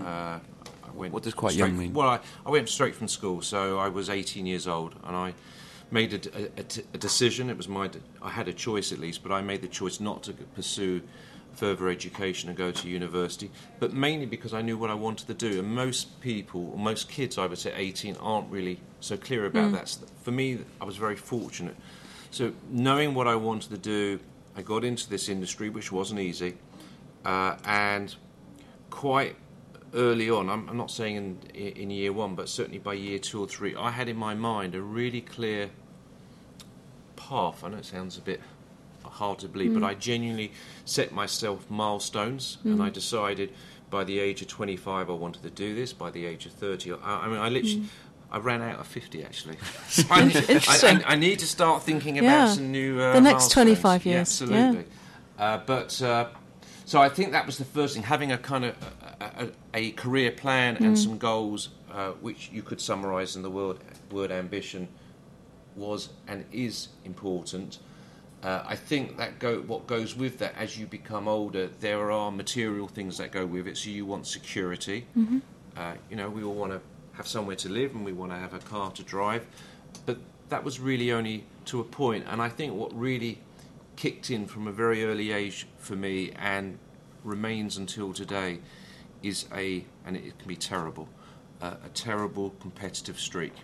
Uh, 0.00 0.04
I 0.04 0.90
went 0.94 1.12
What 1.12 1.22
does 1.22 1.34
quite 1.34 1.54
young 1.54 1.76
mean? 1.76 1.92
Well, 1.92 2.08
I, 2.08 2.20
I 2.44 2.50
went 2.50 2.68
straight 2.68 2.94
from 2.94 3.08
school, 3.08 3.42
so 3.42 3.78
I 3.78 3.88
was 3.88 4.10
18 4.10 4.46
years 4.46 4.66
old, 4.66 4.94
and 5.04 5.14
I 5.14 5.34
made 5.90 6.12
a 6.14 6.98
decision. 6.98 7.50
It 7.50 7.56
was 7.56 7.68
my 7.68 7.90
I 8.20 8.30
had 8.30 8.48
a 8.48 8.52
choice 8.52 8.92
at 8.92 8.98
least, 8.98 9.22
but 9.22 9.30
I 9.30 9.42
made 9.42 9.62
the 9.62 9.68
choice 9.68 10.00
not 10.00 10.22
to 10.24 10.32
pursue 10.32 11.02
further 11.54 11.88
education 11.88 12.48
and 12.48 12.56
go 12.56 12.70
to 12.70 12.88
university, 12.88 13.50
but 13.78 13.92
mainly 13.92 14.26
because 14.26 14.54
I 14.54 14.62
knew 14.62 14.78
what 14.78 14.90
I 14.90 14.94
wanted 14.94 15.26
to 15.28 15.34
do. 15.34 15.60
And 15.60 15.68
most 15.68 16.20
people, 16.20 16.70
or 16.72 16.78
most 16.78 17.08
kids, 17.08 17.38
I 17.38 17.46
would 17.46 17.58
say 17.58 17.72
18, 17.74 18.16
aren't 18.16 18.50
really 18.50 18.80
so 19.00 19.16
clear 19.16 19.46
about 19.46 19.72
that. 19.72 19.88
So 19.88 20.06
For 20.22 20.30
me, 20.30 20.58
I 20.80 20.84
was 20.84 20.96
very 20.96 21.16
fortunate. 21.16 21.76
So 22.30 22.52
knowing 22.70 23.14
what 23.14 23.28
I 23.28 23.34
wanted 23.34 23.70
to 23.70 23.78
do, 23.78 24.18
I 24.56 24.62
got 24.62 24.84
into 24.84 25.08
this 25.08 25.28
industry, 25.28 25.68
which 25.68 25.92
wasn't 25.92 26.20
easy, 26.20 26.54
uh, 27.24 27.56
and 27.64 28.14
quite 28.90 29.36
early 29.94 30.30
on, 30.30 30.48
I'm, 30.48 30.68
I'm 30.68 30.76
not 30.76 30.90
saying 30.90 31.16
in, 31.54 31.58
in 31.58 31.90
year 31.90 32.12
one, 32.12 32.34
but 32.34 32.48
certainly 32.48 32.78
by 32.78 32.94
year 32.94 33.18
two 33.18 33.40
or 33.40 33.46
three, 33.46 33.74
I 33.76 33.90
had 33.90 34.08
in 34.08 34.16
my 34.16 34.34
mind 34.34 34.74
a 34.74 34.82
really 34.82 35.20
clear 35.20 35.70
path. 37.16 37.64
I 37.64 37.68
know 37.68 37.78
it 37.78 37.84
sounds 37.84 38.18
a 38.18 38.20
bit 38.20 38.40
hard 39.04 39.38
to 39.40 39.48
believe, 39.48 39.74
but 39.74 39.82
I 39.84 39.94
genuinely 39.94 40.52
set 40.84 41.12
myself 41.12 41.70
milestones, 41.70 42.58
and 42.64 42.82
I 42.82 42.90
decided 42.90 43.52
by 43.90 44.04
the 44.04 44.18
age 44.20 44.40
of 44.42 44.48
25 44.48 45.10
I 45.10 45.12
wanted 45.12 45.42
to 45.42 45.50
do 45.50 45.74
this. 45.74 45.92
By 45.92 46.10
the 46.10 46.24
age 46.26 46.46
of 46.46 46.52
30, 46.52 46.92
I, 46.92 46.96
I 47.02 47.28
mean, 47.28 47.38
I 47.38 47.48
literally. 47.48 47.84
I 48.30 48.38
ran 48.38 48.62
out 48.62 48.80
of 48.80 48.86
50 48.86 49.22
actually. 49.24 49.56
So 49.88 50.04
I. 50.10 51.02
I, 51.06 51.12
I, 51.12 51.16
need 51.16 51.38
to 51.40 51.46
start 51.46 51.82
thinking 51.82 52.18
about 52.18 52.46
Yeah. 52.46 52.54
some 52.54 52.72
new. 52.72 52.98
Uh, 52.98 53.12
The 53.12 53.20
next 53.20 53.54
milestones. 53.54 53.80
25 53.80 54.06
Yeah, 54.06 54.12
years, 54.12 54.20
absolutely. 54.20 54.84
Uh, 55.38 55.58
but 55.66 56.00
uh, 56.00 56.28
so 56.86 57.00
I 57.00 57.10
think 57.10 57.32
that 57.32 57.44
was 57.44 57.58
the 57.58 57.64
first 57.66 57.94
thing, 57.94 58.02
having 58.04 58.32
a 58.32 58.38
kind 58.38 58.64
of 58.64 58.74
a, 59.20 59.44
a, 59.44 59.48
a 59.74 59.90
career 59.92 60.30
plan 60.30 60.76
and 60.78 60.98
some 60.98 61.18
goals, 61.18 61.68
uh, 61.92 62.12
which 62.22 62.50
you 62.52 62.62
could 62.62 62.80
summarise 62.80 63.36
in 63.36 63.42
the 63.42 63.50
word 63.50 63.78
word 64.10 64.30
ambition, 64.32 64.88
was 65.76 66.08
and 66.26 66.44
is 66.52 66.88
important. 67.04 67.78
Uh, 68.42 68.64
I 68.66 68.74
think 68.74 69.18
that 69.18 69.38
go 69.38 69.60
what 69.60 69.86
goes 69.86 70.16
with 70.16 70.38
that 70.38 70.54
as 70.56 70.76
you 70.76 70.86
become 70.86 71.28
older, 71.28 71.68
there 71.80 72.10
are 72.10 72.30
material 72.32 72.88
things 72.88 73.18
that 73.18 73.30
go 73.30 73.46
with 73.46 73.68
it. 73.68 73.76
So 73.76 73.90
you 73.90 74.04
want 74.04 74.26
security. 74.26 75.06
Uh, 75.76 75.94
you 76.10 76.16
know, 76.16 76.28
we 76.28 76.42
all 76.42 76.54
want 76.54 76.72
to 76.72 76.80
have 77.12 77.26
somewhere 77.26 77.56
to 77.56 77.68
live 77.68 77.94
and 77.94 78.04
we 78.04 78.12
want 78.12 78.32
to 78.32 78.38
have 78.38 78.54
a 78.54 78.58
car 78.58 78.90
to 78.92 79.02
drive. 79.02 79.46
But 80.06 80.18
that 80.48 80.64
was 80.64 80.80
really 80.80 81.12
only 81.12 81.44
to 81.66 81.80
a 81.80 81.84
point. 81.84 82.24
And 82.28 82.42
I 82.42 82.48
think 82.48 82.74
what 82.74 82.92
really 82.98 83.38
kicked 83.96 84.30
in 84.30 84.46
from 84.46 84.66
a 84.66 84.72
very 84.72 85.04
early 85.04 85.32
age 85.32 85.66
for 85.78 85.94
me 85.94 86.32
and 86.32 86.78
remains 87.24 87.76
until 87.76 88.12
today 88.12 88.58
is 89.22 89.46
a, 89.54 89.84
and 90.04 90.16
it 90.16 90.38
can 90.38 90.48
be 90.48 90.56
terrible, 90.56 91.08
uh, 91.60 91.74
a 91.84 91.88
terrible 91.90 92.50
competitive 92.60 93.20
streak. 93.20 93.54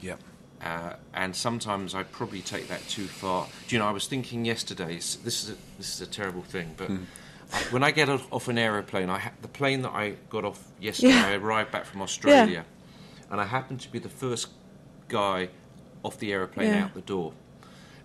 Yep. 0.00 0.20
Uh, 0.62 0.94
and 1.14 1.34
sometimes 1.36 1.94
I 1.94 2.02
probably 2.02 2.40
take 2.40 2.66
that 2.68 2.80
too 2.88 3.04
far. 3.04 3.46
Do 3.68 3.76
you 3.76 3.78
know? 3.78 3.86
I 3.86 3.92
was 3.92 4.06
thinking 4.08 4.44
yesterday. 4.44 4.94
This 4.96 5.16
is 5.24 5.50
a, 5.50 5.54
this 5.78 5.94
is 5.94 6.00
a 6.00 6.06
terrible 6.06 6.42
thing, 6.42 6.74
but 6.76 6.90
I- 6.90 7.56
when 7.70 7.82
I 7.84 7.92
get 7.92 8.08
off, 8.08 8.26
off 8.32 8.48
an 8.48 8.58
aeroplane, 8.58 9.08
I 9.08 9.18
ha- 9.20 9.32
the 9.40 9.48
plane 9.48 9.82
that 9.82 9.92
I 9.92 10.14
got 10.30 10.44
off 10.44 10.62
yesterday, 10.80 11.14
Yeah. 11.14 11.26
I 11.28 11.32
arrived 11.34 11.70
back 11.70 11.84
from 11.86 12.02
Australia, 12.02 12.64
and 13.30 13.40
I 13.40 13.44
happened 13.44 13.80
to 13.82 13.90
be 13.92 13.98
the 14.00 14.08
first 14.08 14.48
guy 15.08 15.48
off 16.02 16.18
the 16.18 16.32
aeroplane 16.32 16.70
Yeah. 16.72 16.84
out 16.84 16.94
the 16.94 17.00
door. 17.02 17.32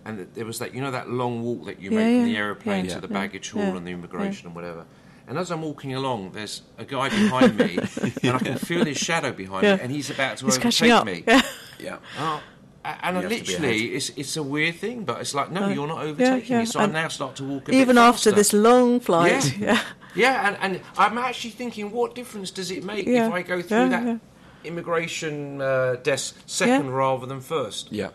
And 0.04 0.28
there 0.34 0.44
was 0.44 0.58
that, 0.60 0.74
you 0.74 0.80
know, 0.80 0.90
that 0.92 1.10
long 1.10 1.42
walk 1.42 1.64
that 1.66 1.80
you 1.80 1.90
Yeah, 1.90 1.96
make 1.96 2.16
from 2.20 2.24
the 2.26 2.36
aeroplane 2.36 2.84
yeah, 2.84 2.94
to 2.94 3.00
the 3.00 3.08
yeah, 3.08 3.12
baggage 3.20 3.50
hall 3.50 3.62
yeah, 3.62 3.76
and 3.76 3.86
the 3.86 3.90
immigration 3.90 4.46
and 4.46 4.54
whatever. 4.54 4.84
And 5.26 5.38
as 5.38 5.50
I'm 5.50 5.62
walking 5.62 5.94
along, 5.94 6.32
there's 6.32 6.60
a 6.78 6.84
guy 6.84 7.08
behind 7.08 7.56
me, 7.56 7.78
and 8.22 8.36
I 8.36 8.38
can 8.38 8.58
feel 8.58 8.84
his 8.84 8.98
shadow 8.98 9.32
behind 9.32 9.64
Yeah. 9.64 9.76
me, 9.76 9.82
and 9.82 9.90
he's 9.90 10.10
about 10.10 10.36
to 10.38 10.44
He's 10.44 10.58
catching 10.58 10.92
overtake 10.92 11.26
up. 11.26 11.34
me. 11.34 11.42
Yeah. 11.84 11.90
Yeah. 11.92 11.98
Oh, 12.18 12.42
a- 12.84 13.06
and 13.06 13.16
You 13.16 13.22
have 13.22 13.30
to 13.30 13.44
be 13.44 13.52
literally, 13.52 13.94
it's 13.96 14.10
it's 14.16 14.36
a 14.36 14.42
weird 14.42 14.74
thing, 14.76 15.04
but 15.04 15.20
it's 15.20 15.34
like, 15.34 15.50
no, 15.50 15.68
you're 15.68 15.86
not 15.88 16.02
overtaking 16.04 16.52
yeah. 16.52 16.60
me. 16.60 16.66
So 16.66 16.80
I 16.80 16.86
now 16.86 17.08
start 17.08 17.36
to 17.36 17.44
walk 17.44 17.62
a 17.68 17.72
bit 17.72 17.80
Even 17.80 17.98
after 17.98 18.30
this 18.32 18.52
long 18.52 19.00
flight. 19.00 19.56
Yeah. 19.58 19.66
Yeah. 19.66 19.80
Yeah, 20.16 20.46
and, 20.46 20.56
and 20.60 20.80
I'm 20.96 21.18
actually 21.18 21.50
thinking, 21.50 21.90
what 21.90 22.14
difference 22.14 22.52
does 22.52 22.70
it 22.70 22.84
make 22.84 23.06
Yeah. 23.06 23.26
if 23.28 23.32
I 23.34 23.42
go 23.42 23.60
through 23.62 23.78
Yeah, 23.78 23.88
that 23.88 24.04
yeah. 24.06 24.18
immigration 24.64 25.60
uh, 25.60 25.96
desk 26.02 26.36
second 26.46 26.86
Yeah. 26.86 26.92
rather 26.92 27.26
than 27.26 27.40
first? 27.40 27.90
Yeah. 27.92 28.10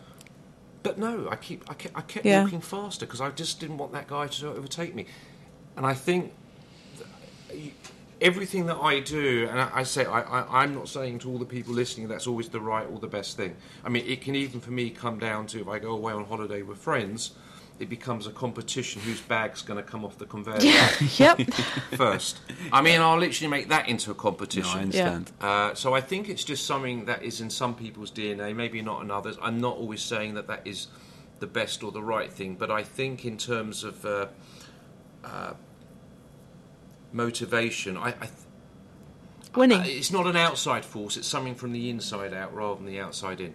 But 0.82 0.96
no, 0.98 1.28
I 1.30 1.36
keep 1.36 1.62
I 1.70 1.74
kept, 1.74 1.94
I 1.98 2.00
kept 2.00 2.24
Yeah. 2.24 2.42
walking 2.44 2.62
faster 2.62 3.04
because 3.06 3.20
I 3.20 3.28
just 3.30 3.60
didn't 3.60 3.76
want 3.78 3.92
that 3.92 4.06
guy 4.08 4.28
to 4.28 4.48
overtake 4.48 4.94
me. 4.94 5.04
And 5.76 5.84
I 5.84 5.94
think 5.94 6.32
that 6.98 7.58
you- 7.58 7.72
everything 8.20 8.66
that 8.66 8.76
I 8.76 9.00
do, 9.00 9.46
and 9.50 9.60
I, 9.60 9.70
I 9.74 9.82
say 9.82 10.04
I, 10.04 10.20
I, 10.20 10.62
I'm 10.62 10.74
not 10.74 10.88
saying 10.88 11.20
to 11.20 11.30
all 11.30 11.38
the 11.38 11.44
people 11.44 11.74
listening 11.74 12.08
that's 12.08 12.26
always 12.26 12.48
the 12.48 12.60
right 12.60 12.86
or 12.90 12.98
the 12.98 13.06
best 13.08 13.36
thing. 13.36 13.56
I 13.84 13.88
mean, 13.88 14.04
it 14.06 14.20
can 14.20 14.34
even 14.34 14.60
for 14.60 14.70
me 14.70 14.90
come 14.90 15.18
down 15.18 15.46
to 15.48 15.60
if 15.60 15.68
I 15.68 15.78
go 15.78 15.92
away 15.92 16.12
on 16.12 16.24
holiday 16.24 16.62
with 16.62 16.78
friends, 16.78 17.32
it 17.78 17.88
becomes 17.88 18.26
a 18.26 18.30
competition 18.30 19.00
whose 19.00 19.22
bag's 19.22 19.62
going 19.62 19.82
to 19.82 19.90
come 19.90 20.04
off 20.04 20.18
the 20.18 20.26
conveyor 20.26 20.58
belt 20.60 21.18
yep. 21.18 21.40
first. 21.96 22.38
I 22.70 22.82
mean, 22.82 23.00
I'll 23.00 23.18
literally 23.18 23.48
make 23.50 23.70
that 23.70 23.88
into 23.88 24.10
a 24.10 24.14
No, 24.14 24.20
competition. 24.20 24.78
I 24.78 24.82
understand. 24.82 25.32
Uh, 25.40 25.74
so 25.74 25.94
I 25.94 26.02
think 26.02 26.28
it's 26.28 26.44
just 26.44 26.66
something 26.66 27.06
that 27.06 27.22
is 27.22 27.40
in 27.40 27.48
some 27.48 27.74
people's 27.74 28.10
DNA, 28.10 28.54
maybe 28.54 28.82
not 28.82 29.02
in 29.02 29.10
others. 29.10 29.38
I'm 29.40 29.58
not 29.60 29.76
always 29.78 30.02
saying 30.02 30.34
that 30.34 30.46
that 30.48 30.66
is 30.66 30.88
the 31.38 31.46
best 31.46 31.82
or 31.82 31.90
the 31.90 32.02
right 32.02 32.30
thing, 32.30 32.54
but 32.54 32.70
I 32.70 32.82
think 32.82 33.24
in 33.24 33.38
terms 33.38 33.82
of 33.82 34.04
uh, 34.04 34.26
uh, 35.24 35.54
motivation, 37.12 37.96
I, 37.96 38.08
I 38.10 38.28
Winning. 39.56 39.80
uh, 39.80 39.84
it's 39.86 40.12
not 40.12 40.26
an 40.26 40.36
outside 40.36 40.84
force; 40.84 41.16
it's 41.16 41.26
something 41.26 41.54
from 41.54 41.72
the 41.72 41.90
inside 41.90 42.32
out 42.32 42.54
rather 42.54 42.76
than 42.76 42.86
the 42.86 43.00
outside 43.00 43.40
in. 43.40 43.54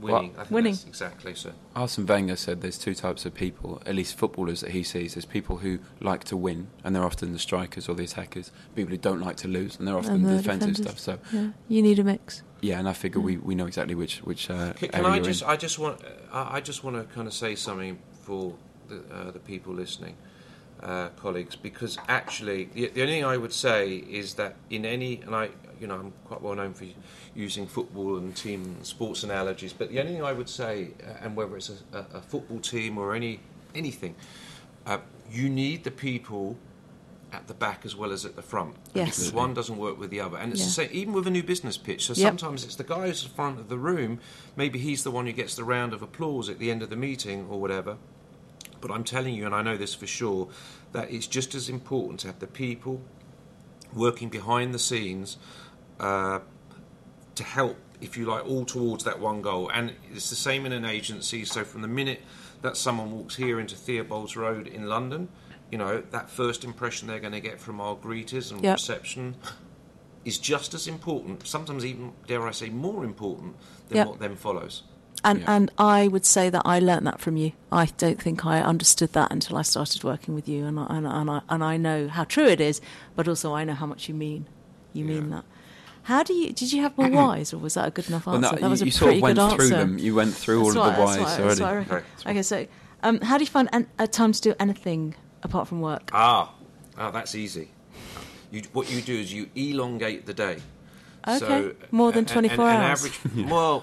Winning, 0.00 0.32
I 0.32 0.38
think 0.40 0.50
Winning. 0.50 0.72
that's 0.72 0.84
exactly 0.86 1.34
so. 1.34 1.52
Arsene 1.76 2.06
Wenger 2.06 2.34
said 2.34 2.60
there's 2.60 2.78
two 2.78 2.94
types 2.94 3.24
of 3.24 3.34
people, 3.34 3.80
at 3.86 3.94
least 3.94 4.16
footballers 4.18 4.60
that 4.62 4.70
he 4.70 4.82
sees. 4.82 5.14
There's 5.14 5.26
people 5.26 5.58
who 5.58 5.78
like 6.00 6.24
to 6.24 6.36
win, 6.36 6.68
and 6.82 6.94
they're 6.96 7.04
often 7.04 7.32
the 7.32 7.38
strikers 7.38 7.88
or 7.88 7.94
the 7.94 8.04
attackers. 8.04 8.50
People 8.74 8.90
who 8.90 8.96
don't 8.96 9.20
like 9.20 9.36
to 9.38 9.48
lose, 9.48 9.78
and 9.78 9.86
they're 9.86 9.96
often 9.96 10.14
And 10.14 10.24
the 10.24 10.30
the 10.30 10.36
defensive 10.38 10.74
defenders. 10.76 11.00
stuff. 11.00 11.20
So 11.30 11.36
Yeah. 11.36 11.48
You 11.68 11.82
need 11.82 11.98
a 12.00 12.04
mix. 12.04 12.42
yeah, 12.60 12.78
and 12.80 12.88
I 12.88 12.94
figure 12.94 13.20
we, 13.20 13.36
we 13.36 13.54
know 13.54 13.66
exactly 13.66 13.94
which 13.94 14.18
which 14.20 14.50
uh, 14.50 14.72
Can, 14.72 14.88
can 14.88 15.04
area 15.04 15.20
I 15.20 15.20
just? 15.20 15.42
in. 15.42 15.48
I 15.48 15.56
just 15.56 15.78
want. 15.78 16.00
Uh, 16.32 16.48
I 16.50 16.60
just 16.60 16.82
want 16.82 16.96
to 16.96 17.14
kind 17.14 17.28
of 17.28 17.34
say 17.34 17.54
something 17.54 17.98
for 18.22 18.54
the, 18.88 19.02
uh, 19.12 19.30
the 19.30 19.40
people 19.40 19.72
listening, 19.72 20.16
uh, 20.82 21.08
colleagues, 21.10 21.56
because 21.56 21.98
actually, 22.08 22.64
the, 22.74 22.88
the 22.88 23.02
only 23.02 23.14
thing 23.14 23.24
I 23.24 23.36
would 23.36 23.52
say 23.52 23.96
is 23.96 24.34
that 24.34 24.56
in 24.70 24.84
any, 24.84 25.20
and 25.22 25.34
I, 25.34 25.50
you 25.80 25.86
know, 25.86 25.94
I'm 25.94 26.12
quite 26.24 26.42
well 26.42 26.54
known 26.54 26.74
for 26.74 26.86
using 27.34 27.66
football 27.66 28.16
and 28.16 28.34
team 28.36 28.62
and 28.64 28.86
sports 28.86 29.22
analogies, 29.22 29.72
but 29.72 29.90
the 29.90 30.00
only 30.00 30.12
thing 30.12 30.24
I 30.24 30.32
would 30.32 30.48
say, 30.48 30.90
uh, 31.02 31.24
and 31.24 31.36
whether 31.36 31.56
it's 31.56 31.70
a, 31.70 31.96
a, 31.96 32.18
a 32.18 32.20
football 32.20 32.58
team 32.60 32.98
or 32.98 33.14
any 33.14 33.40
anything, 33.74 34.14
uh, 34.86 34.98
you 35.30 35.48
need 35.48 35.84
the 35.84 35.90
people 35.90 36.56
at 37.32 37.48
the 37.48 37.54
back 37.54 37.86
as 37.86 37.96
well 37.96 38.12
as 38.12 38.26
at 38.26 38.36
the 38.36 38.42
front. 38.42 38.76
Yes. 38.92 39.16
Because 39.16 39.32
one 39.32 39.54
doesn't 39.54 39.78
work 39.78 39.98
with 39.98 40.10
the 40.10 40.20
other. 40.20 40.36
And 40.36 40.52
it's 40.52 40.64
the 40.64 40.70
same, 40.70 40.90
even 40.92 41.14
with 41.14 41.26
a 41.26 41.30
new 41.30 41.42
business 41.42 41.78
pitch. 41.78 42.04
So 42.04 42.12
Yep. 42.12 42.28
sometimes 42.28 42.64
it's 42.64 42.76
the 42.76 42.84
guy 42.84 43.06
who's 43.06 43.24
at 43.24 43.30
the 43.30 43.34
front 43.34 43.58
of 43.58 43.70
the 43.70 43.78
room, 43.78 44.20
maybe 44.54 44.78
he's 44.78 45.02
the 45.02 45.10
one 45.10 45.24
who 45.24 45.32
gets 45.32 45.54
the 45.54 45.64
round 45.64 45.94
of 45.94 46.02
applause 46.02 46.50
at 46.50 46.58
the 46.58 46.70
end 46.70 46.82
of 46.82 46.90
the 46.90 46.96
meeting 46.96 47.46
or 47.48 47.58
whatever. 47.58 47.96
But 48.82 48.90
I'm 48.90 49.04
telling 49.04 49.34
you, 49.34 49.46
and 49.46 49.54
I 49.54 49.62
know 49.62 49.78
this 49.78 49.94
for 49.94 50.06
sure, 50.06 50.48
that 50.92 51.10
it's 51.10 51.26
just 51.26 51.54
as 51.54 51.70
important 51.70 52.20
to 52.20 52.26
have 52.26 52.40
the 52.40 52.46
people 52.46 53.00
working 53.94 54.28
behind 54.28 54.74
the 54.74 54.78
scenes 54.78 55.38
uh, 56.00 56.40
to 57.36 57.44
help, 57.44 57.78
if 58.02 58.16
you 58.18 58.26
like, 58.26 58.44
all 58.46 58.66
towards 58.66 59.04
that 59.04 59.20
one 59.20 59.40
goal. 59.40 59.70
And 59.72 59.94
it's 60.12 60.28
the 60.28 60.36
same 60.36 60.66
in 60.66 60.72
an 60.72 60.84
agency. 60.84 61.44
So 61.46 61.64
from 61.64 61.80
the 61.80 61.88
minute 61.88 62.20
that 62.60 62.76
someone 62.76 63.12
walks 63.12 63.36
here 63.36 63.58
into 63.60 63.76
Theobald's 63.76 64.36
Road 64.36 64.66
in 64.66 64.86
London, 64.88 65.28
you 65.70 65.78
know, 65.78 66.02
that 66.10 66.28
first 66.28 66.64
impression 66.64 67.08
they're 67.08 67.20
going 67.20 67.32
to 67.32 67.40
get 67.40 67.58
from 67.60 67.80
our 67.80 67.96
greeters 67.96 68.50
and 68.52 68.62
Yep. 68.62 68.74
reception 68.76 69.36
is 70.24 70.38
just 70.38 70.74
as 70.74 70.86
important, 70.86 71.46
sometimes 71.46 71.84
even, 71.84 72.12
dare 72.26 72.46
I 72.46 72.50
say, 72.50 72.68
more 72.68 73.04
important 73.04 73.56
than 73.88 73.98
Yep. 73.98 74.06
what 74.06 74.18
then 74.20 74.36
follows. 74.36 74.82
And 75.24 75.40
Yeah. 75.40 75.54
and 75.54 75.70
I 75.78 76.08
would 76.08 76.24
say 76.26 76.50
that 76.50 76.62
I 76.64 76.80
learnt 76.80 77.04
that 77.04 77.20
from 77.20 77.36
you. 77.36 77.52
I 77.70 77.86
don't 77.96 78.20
think 78.20 78.44
I 78.44 78.60
understood 78.60 79.12
that 79.12 79.30
until 79.30 79.56
I 79.56 79.62
started 79.62 80.02
working 80.02 80.34
with 80.34 80.48
you, 80.48 80.64
and 80.66 80.80
I, 80.80 80.86
and, 80.90 81.06
and 81.06 81.30
I 81.30 81.40
and 81.48 81.62
I 81.62 81.76
know 81.76 82.08
how 82.08 82.24
true 82.24 82.46
it 82.46 82.60
is, 82.60 82.80
but 83.14 83.28
also 83.28 83.54
I 83.54 83.62
know 83.64 83.74
how 83.74 83.86
much 83.86 84.08
you 84.08 84.14
mean. 84.14 84.46
You 84.92 85.04
mean 85.04 85.28
Yeah. 85.30 85.36
that. 85.36 85.44
How 86.04 86.22
do 86.24 86.34
you? 86.34 86.52
Did 86.52 86.72
you 86.72 86.82
have 86.82 86.98
more 86.98 87.08
whys, 87.28 87.52
or 87.54 87.58
was 87.58 87.74
that 87.74 87.86
a 87.86 87.90
good 87.92 88.08
enough 88.08 88.26
Well, 88.26 88.34
answer? 88.36 88.56
no, 88.56 88.60
that 88.62 88.68
was 88.70 88.80
you, 88.80 88.84
a 88.84 88.86
you 88.86 88.92
sort 88.92 89.06
pretty 89.06 89.18
of 89.18 89.22
went 89.22 89.38
good 89.38 89.50
through 89.52 89.64
answer. 89.66 89.76
them. 89.76 89.98
You 89.98 90.14
went 90.16 90.34
through 90.34 90.58
all 90.64 90.72
That's 90.72 90.76
of 90.76 90.82
what- 90.82 90.94
the 90.96 91.04
that's 91.04 91.18
whys 91.18 91.20
what- 91.20 91.40
already. 91.40 91.60
that's 91.60 91.90
what 91.90 91.92
I. 91.92 91.94
Right. 91.96 92.04
Okay, 92.26 92.42
so 92.42 92.66
um, 93.04 93.20
how 93.20 93.38
do 93.38 93.44
you 93.44 93.50
find 93.50 93.68
an, 93.72 93.86
a 94.00 94.08
time 94.08 94.32
to 94.32 94.40
do 94.40 94.54
anything 94.58 95.14
apart 95.44 95.68
from 95.68 95.80
work? 95.80 96.10
Ah, 96.12 96.52
ah, 96.98 97.10
that's 97.12 97.36
easy. 97.36 97.70
You, 98.50 98.62
what 98.72 98.90
you 98.90 99.00
do 99.00 99.14
is 99.14 99.32
you 99.32 99.48
elongate 99.54 100.26
the 100.26 100.34
day. 100.34 100.58
Okay, 101.28 101.72
more 101.92 102.10
than 102.10 102.24
a- 102.24 102.26
a- 102.26 102.32
24 102.32 102.68
an, 102.68 102.76
hours. 102.80 103.04
An 103.04 103.10
average, 103.30 103.50
well, 103.50 103.76
a, 103.78 103.82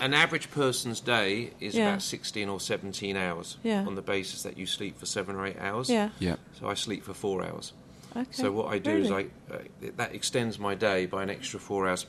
an 0.00 0.14
average 0.14 0.50
person's 0.50 1.00
day 1.00 1.52
is 1.60 1.74
Yeah. 1.74 1.88
about 1.90 2.02
16 2.02 2.48
or 2.48 2.60
17 2.60 3.16
hours 3.16 3.56
Yeah. 3.62 3.84
on 3.86 3.94
the 3.94 4.02
basis 4.02 4.42
that 4.42 4.56
you 4.56 4.66
sleep 4.66 4.98
for 4.98 5.06
seven 5.06 5.36
or 5.36 5.46
eight 5.46 5.58
hours. 5.58 5.88
Yeah. 5.90 6.10
Yeah. 6.18 6.36
So 6.58 6.68
I 6.68 6.74
sleep 6.74 7.04
for 7.04 7.14
four 7.14 7.44
hours. 7.44 7.72
Okay. 8.16 8.26
So 8.30 8.52
what 8.52 8.72
I 8.72 8.78
do 8.78 8.90
is? 8.92 9.10
I 9.10 9.26
uh, 9.50 9.58
that 9.96 10.14
extends 10.14 10.58
my 10.58 10.74
day 10.74 11.06
by 11.06 11.22
an 11.22 11.30
extra 11.30 11.58
four 11.58 11.88
hours. 11.88 12.06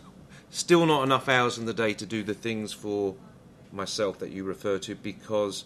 Still 0.51 0.85
not 0.85 1.03
enough 1.03 1.27
hours 1.27 1.57
in 1.57 1.65
the 1.65 1.73
day 1.73 1.93
to 1.95 2.05
do 2.05 2.23
the 2.23 2.33
things 2.35 2.71
for 2.73 3.15
myself 3.71 4.19
that 4.19 4.31
you 4.31 4.43
refer 4.43 4.77
to 4.79 4.95
because 4.95 5.65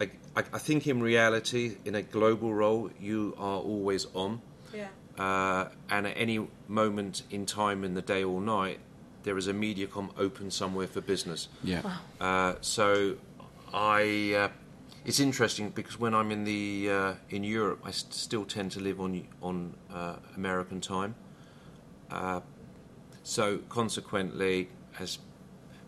I, 0.00 0.06
I, 0.34 0.40
I 0.54 0.58
think 0.58 0.86
in 0.86 1.02
reality, 1.02 1.76
in 1.84 1.94
a 1.94 2.02
global 2.02 2.52
role, 2.54 2.90
you 2.98 3.34
are 3.38 3.60
always 3.60 4.06
on. 4.14 4.40
Yeah. 4.74 4.88
Uh, 5.18 5.68
and 5.90 6.06
at 6.06 6.14
any 6.16 6.48
moment 6.66 7.22
in 7.30 7.46
time 7.46 7.84
in 7.84 7.94
the 7.94 8.02
day 8.02 8.24
or 8.24 8.40
night, 8.40 8.80
there 9.24 9.36
is 9.36 9.48
a 9.48 9.52
MediaCom 9.52 10.10
open 10.18 10.50
somewhere 10.50 10.86
for 10.86 11.00
business. 11.00 11.48
Yeah. 11.64 11.82
Uh, 12.20 12.54
so 12.60 13.16
I, 13.72 14.34
uh, 14.36 14.48
it's 15.04 15.18
interesting 15.18 15.70
because 15.70 15.98
when 15.98 16.14
I'm 16.14 16.30
in 16.30 16.44
the 16.44 16.88
uh, 16.90 17.14
in 17.30 17.42
Europe, 17.42 17.80
I 17.84 17.90
st- 17.90 18.14
still 18.14 18.44
tend 18.44 18.70
to 18.72 18.80
live 18.80 19.00
on 19.00 19.26
on 19.42 19.74
uh, 19.92 20.16
American 20.36 20.80
time. 20.80 21.14
Uh, 22.10 22.40
so 23.22 23.58
consequently, 23.68 24.68
as 25.00 25.18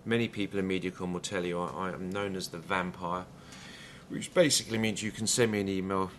many 0.05 0.29
people 0.29 0.59
in 0.59 0.67
MediaCom 0.69 1.13
will 1.13 1.21
tell 1.21 1.45
you, 1.45 1.61
I, 1.61 1.89
I 1.91 1.93
am 1.93 2.11
known 2.11 2.35
as 2.37 2.49
the 2.49 2.59
vampire, 2.59 3.25
which 4.09 4.33
basically 4.35 4.79
means 4.79 5.03
you 5.03 5.11
can 5.13 5.27
send 5.27 5.53
me 5.53 5.61
an 5.61 5.69
email 5.69 6.11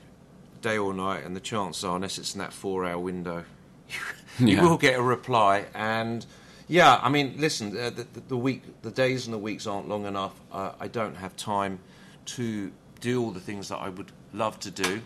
day 0.62 0.78
or 0.78 0.94
night, 0.94 1.24
and 1.26 1.36
the 1.36 1.40
chances 1.40 1.84
are, 1.84 1.96
unless 1.96 2.18
it's 2.18 2.34
in 2.36 2.40
that 2.40 2.54
four-hour 2.54 3.00
window, 3.00 3.44
you 4.40 4.48
Yeah. 4.48 4.62
will 4.64 4.78
get 4.78 4.98
a 5.00 5.02
reply. 5.02 5.66
And 5.74 6.26
yeah, 6.68 7.00
I 7.02 7.10
mean, 7.10 7.36
listen, 7.38 7.78
uh, 7.78 7.90
the, 7.90 8.04
the, 8.14 8.20
the 8.30 8.38
week, 8.38 8.64
the 8.82 8.92
days 8.92 9.26
and 9.26 9.34
the 9.34 9.38
weeks 9.38 9.66
aren't 9.68 9.88
long 9.88 10.06
enough. 10.06 10.34
Uh, 10.52 10.72
I 10.80 10.88
don't 10.88 11.16
have 11.16 11.36
time 11.38 11.80
to 12.26 12.72
do 13.00 13.24
all 13.24 13.32
the 13.32 13.40
things 13.40 13.70
that 13.70 13.78
I 13.78 13.90
would 13.90 14.12
love 14.34 14.60
to 14.62 14.72
do. 14.72 15.02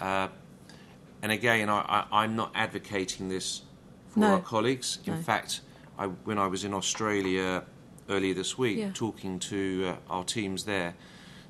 Uh, 0.00 0.28
and 1.22 1.32
again, 1.32 1.68
I, 1.68 1.80
I, 2.10 2.22
I'm 2.22 2.36
not 2.36 2.52
advocating 2.54 3.28
this 3.28 3.62
for 4.08 4.20
No. 4.20 4.26
our 4.34 4.40
colleagues. 4.40 4.98
In 5.04 5.14
No. 5.14 5.20
fact, 5.20 5.60
I, 5.98 6.06
when 6.06 6.38
I 6.38 6.46
was 6.46 6.64
in 6.64 6.72
Australia 6.72 7.64
earlier 8.08 8.34
this 8.34 8.56
week, 8.56 8.78
Yeah. 8.78 8.90
talking 8.94 9.38
to 9.40 9.96
uh, 10.08 10.12
our 10.12 10.24
teams 10.24 10.64
there, 10.64 10.94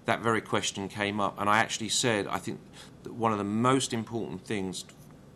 that 0.07 0.21
very 0.23 0.41
question 0.41 0.89
came 0.89 1.21
up, 1.21 1.39
and 1.39 1.49
I 1.49 1.59
actually 1.59 1.91
said, 1.91 2.27
I 2.27 2.39
think 2.39 2.61
that 3.03 3.13
one 3.13 3.33
of 3.33 3.39
the 3.39 3.45
most 3.45 3.93
important 3.93 4.45
things 4.45 4.85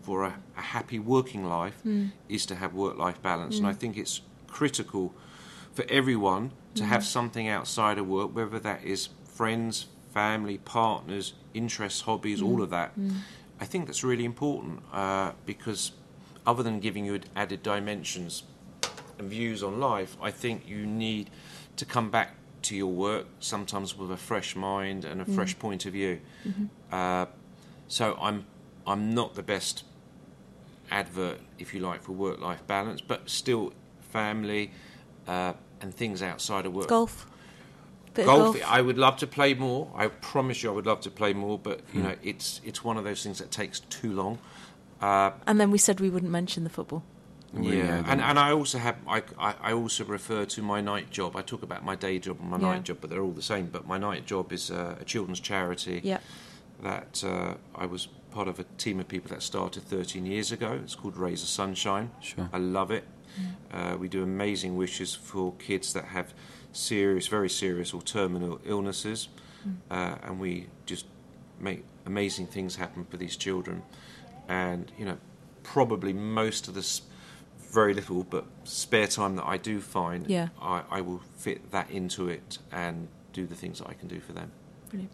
for 0.04 0.25
a, 0.25 0.34
a 0.56 0.61
happy 0.61 0.99
working 0.99 1.44
life 1.44 1.80
hmm. 1.82 2.06
is 2.28 2.46
to 2.46 2.54
have 2.54 2.75
work-life 2.75 3.20
balance, 3.23 3.56
and 3.56 3.64
hmm. 3.64 3.70
I 3.70 3.75
think 3.75 3.96
it's 3.96 4.20
critical 4.46 5.14
for 5.73 5.84
everyone 5.88 6.52
to 6.75 6.82
hmm. 6.82 6.88
have 6.90 7.04
something 7.04 7.49
outside 7.49 7.99
of 7.99 8.06
work, 8.06 8.34
whether 8.34 8.58
that 8.58 8.84
is 8.84 9.08
friends, 9.25 9.87
family, 10.12 10.58
partners, 10.58 11.34
interests, 11.54 12.02
hobbies, 12.02 12.40
all 12.40 12.62
of 12.62 12.70
that. 12.70 12.92
I 13.61 13.64
think 13.64 13.87
that's 13.87 14.04
really 14.04 14.25
important 14.25 14.80
uh, 14.92 15.32
because, 15.46 15.92
other 16.46 16.62
than 16.62 16.80
giving 16.80 17.04
you 17.04 17.20
added 17.34 17.62
dimensions 17.62 18.44
and 19.18 19.28
views 19.28 19.62
on 19.62 19.80
life, 19.80 20.16
I 20.23 20.30
think 20.30 20.68
you 20.68 20.87
need 20.87 21.30
to 21.76 21.84
come 21.84 22.11
back 22.11 22.34
to 22.62 22.76
your 22.76 22.92
work 22.92 23.26
sometimes 23.40 23.96
with 23.96 24.11
a 24.11 24.16
fresh 24.16 24.56
mind 24.56 25.04
and 25.04 25.20
a 25.20 25.25
fresh 25.25 25.58
point 25.58 25.87
of 25.87 25.92
view. 25.92 26.20
Mm-hmm. 26.46 26.64
Uh, 26.92 27.26
so 27.88 28.16
I'm 28.20 28.46
I'm 28.87 29.14
not 29.14 29.34
the 29.34 29.42
best 29.42 29.84
advert, 30.91 31.41
if 31.59 31.75
you 31.75 31.81
like, 31.81 32.03
for 32.03 32.12
work-life 32.12 32.67
balance, 32.67 33.00
but 33.00 33.29
still 33.29 33.73
family 34.12 34.71
uh, 35.26 35.53
and 35.81 35.95
things 35.95 36.23
outside 36.23 36.67
of 36.67 36.75
work. 36.75 36.88
golf. 36.88 37.26
Bit 38.14 38.26
Golf, 38.26 38.55
golf. 38.55 38.71
I 38.71 38.81
would 38.81 38.97
love 38.99 39.17
to 39.19 39.26
play 39.26 39.55
more. 39.55 39.91
I 39.95 40.07
promise 40.07 40.62
you, 40.62 40.71
I 40.71 40.73
would 40.75 40.87
love 40.87 41.00
to 41.00 41.11
play 41.11 41.33
more. 41.33 41.59
But 41.59 41.81
you 41.93 42.03
know, 42.03 42.14
it's 42.23 42.61
it's 42.64 42.85
one 42.85 42.97
of 42.97 43.03
those 43.05 43.23
things 43.25 43.38
that 43.38 43.50
takes 43.50 43.81
too 43.81 44.12
long. 44.12 44.38
Uh, 45.00 45.33
And 45.47 45.59
then 45.61 45.71
we 45.73 45.79
said 45.79 45.99
we 46.00 46.11
wouldn't 46.11 46.31
mention 46.31 46.62
the 46.64 46.71
football. 46.71 47.03
Really, 47.53 47.79
yeah, 47.79 48.05
and 48.07 48.21
and 48.21 48.38
I 48.38 48.53
also 48.53 48.79
have 48.79 48.97
I, 49.09 49.23
I 49.38 49.55
I 49.61 49.73
also 49.73 50.05
refer 50.05 50.45
to 50.45 50.62
my 50.62 50.81
night 50.81 51.11
job. 51.11 51.35
I 51.37 51.43
talk 51.43 51.62
about 51.62 51.85
my 51.85 51.97
day 51.97 52.19
job 52.21 52.38
and 52.41 52.50
my 52.50 52.59
Yeah. 52.59 52.75
night 52.75 52.85
job, 52.85 52.99
but 53.00 53.11
they're 53.11 53.23
all 53.23 53.33
the 53.33 53.43
same. 53.43 53.67
But 53.67 53.87
my 53.87 53.99
night 53.99 54.26
job 54.26 54.53
is 54.53 54.71
uh, 54.71 54.97
a 55.00 55.05
children's 55.05 55.41
charity 55.41 56.00
Yeah. 56.05 56.19
that 56.83 57.23
uh, 57.25 57.55
I 57.75 57.87
was 57.87 58.09
part 58.35 58.49
of 58.49 58.59
a 58.59 58.64
team 58.79 58.99
of 58.99 59.07
people 59.07 59.29
that 59.31 59.43
started 59.43 59.85
13 59.85 60.26
years 60.26 60.50
ago. 60.50 60.79
It's 60.83 60.97
called 60.97 61.17
Rays 61.17 61.43
of 61.43 61.49
Sunshine. 61.49 62.11
Sure. 62.21 62.50
I 62.53 62.59
love 62.59 62.91
it. 62.91 63.05
Uh, 63.73 63.97
we 63.99 64.09
do 64.09 64.23
amazing 64.23 64.76
wishes 64.76 65.14
for 65.14 65.53
kids 65.55 65.93
that 65.93 66.05
have 66.05 66.33
serious, 66.73 67.26
very 67.26 67.49
serious 67.50 67.93
or 67.93 68.00
terminal 68.03 68.61
illnesses, 68.64 69.29
uh, 69.91 70.17
and 70.23 70.38
we 70.38 70.67
just 70.87 71.07
make 71.59 71.85
amazing 72.07 72.47
things 72.47 72.76
happen 72.76 73.05
for 73.05 73.17
these 73.17 73.37
children. 73.37 73.83
And 74.49 74.93
you 74.99 75.05
know, 75.05 75.19
probably 75.64 76.12
most 76.12 76.69
of 76.69 76.75
this 76.75 77.03
very 77.73 77.93
little 77.95 78.23
but 78.23 78.45
spare 78.62 79.09
time 79.09 79.35
that 79.37 79.47
I 79.47 79.57
do 79.57 79.81
find, 79.81 80.29
Yeah. 80.29 80.49
I, 80.61 80.83
I 80.91 81.00
will 81.00 81.21
fit 81.37 81.73
that 81.73 81.91
into 81.91 82.29
it 82.29 82.59
and 82.71 83.09
do 83.33 83.47
the 83.47 83.57
things 83.57 83.79
that 83.81 83.88
I 83.88 83.95
can 83.95 84.07
do 84.07 84.21
for 84.21 84.33
them. 84.33 84.53
Brilliant. 84.91 85.11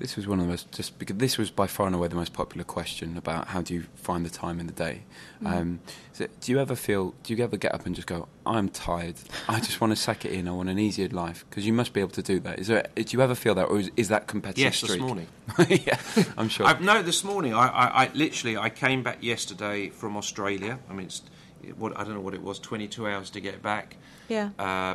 This 0.00 0.16
was 0.16 0.26
one 0.26 0.40
of 0.40 0.46
the 0.46 0.50
most 0.50 0.72
just 0.72 0.98
because 0.98 1.16
this 1.18 1.36
was 1.36 1.50
by 1.50 1.66
far 1.66 1.86
and 1.86 1.94
away 1.94 2.08
the 2.08 2.14
most 2.14 2.32
popular 2.32 2.64
question 2.64 3.18
about 3.18 3.48
how 3.48 3.60
do 3.60 3.74
you 3.74 3.84
find 3.94 4.24
the 4.24 4.30
time 4.30 4.58
in 4.58 4.66
the 4.66 4.72
day. 4.72 5.02
Um, 5.44 5.80
so 6.14 6.26
do 6.40 6.52
you 6.52 6.58
ever 6.58 6.74
feel? 6.74 7.14
Do 7.22 7.34
you 7.34 7.44
ever 7.44 7.58
get 7.58 7.74
up 7.74 7.84
and 7.84 7.94
just 7.94 8.06
go, 8.08 8.26
"I'm 8.46 8.70
tired. 8.70 9.16
I 9.46 9.60
just 9.60 9.78
want 9.78 9.90
to 9.92 9.96
sack 9.96 10.24
it 10.24 10.32
in. 10.32 10.48
I 10.48 10.52
want 10.52 10.70
an 10.70 10.78
easier 10.78 11.08
life." 11.08 11.44
Because 11.48 11.66
you 11.66 11.74
must 11.74 11.92
be 11.92 12.00
able 12.00 12.12
to 12.12 12.22
do 12.22 12.40
that. 12.40 12.58
Is 12.58 12.68
there? 12.68 12.86
Do 12.94 13.04
you 13.08 13.20
ever 13.20 13.34
feel 13.34 13.54
that, 13.56 13.64
or 13.64 13.78
is, 13.78 13.90
is 13.98 14.08
that 14.08 14.26
competitive 14.26 14.64
Yes, 14.64 14.76
streak? 14.76 14.92
this 14.92 15.00
morning. 15.00 15.26
yeah, 15.68 15.98
I'm 16.38 16.48
sure. 16.48 16.64
I, 16.64 16.78
no, 16.80 17.02
this 17.02 17.22
morning. 17.22 17.52
I, 17.52 17.68
I, 17.68 18.04
I 18.04 18.10
literally 18.14 18.56
I 18.56 18.70
came 18.70 19.02
back 19.02 19.22
yesterday 19.22 19.90
from 19.90 20.16
Australia. 20.16 20.78
I 20.88 20.94
mean, 20.94 21.06
it's, 21.06 21.20
it, 21.62 21.76
what 21.76 21.94
I 21.98 22.04
don't 22.04 22.14
know 22.14 22.20
what 22.20 22.34
it 22.34 22.42
was, 22.42 22.58
22 22.58 23.06
hours 23.06 23.28
to 23.30 23.40
get 23.40 23.62
back. 23.62 23.96
Yeah. 24.28 24.48
Uh, 24.58 24.94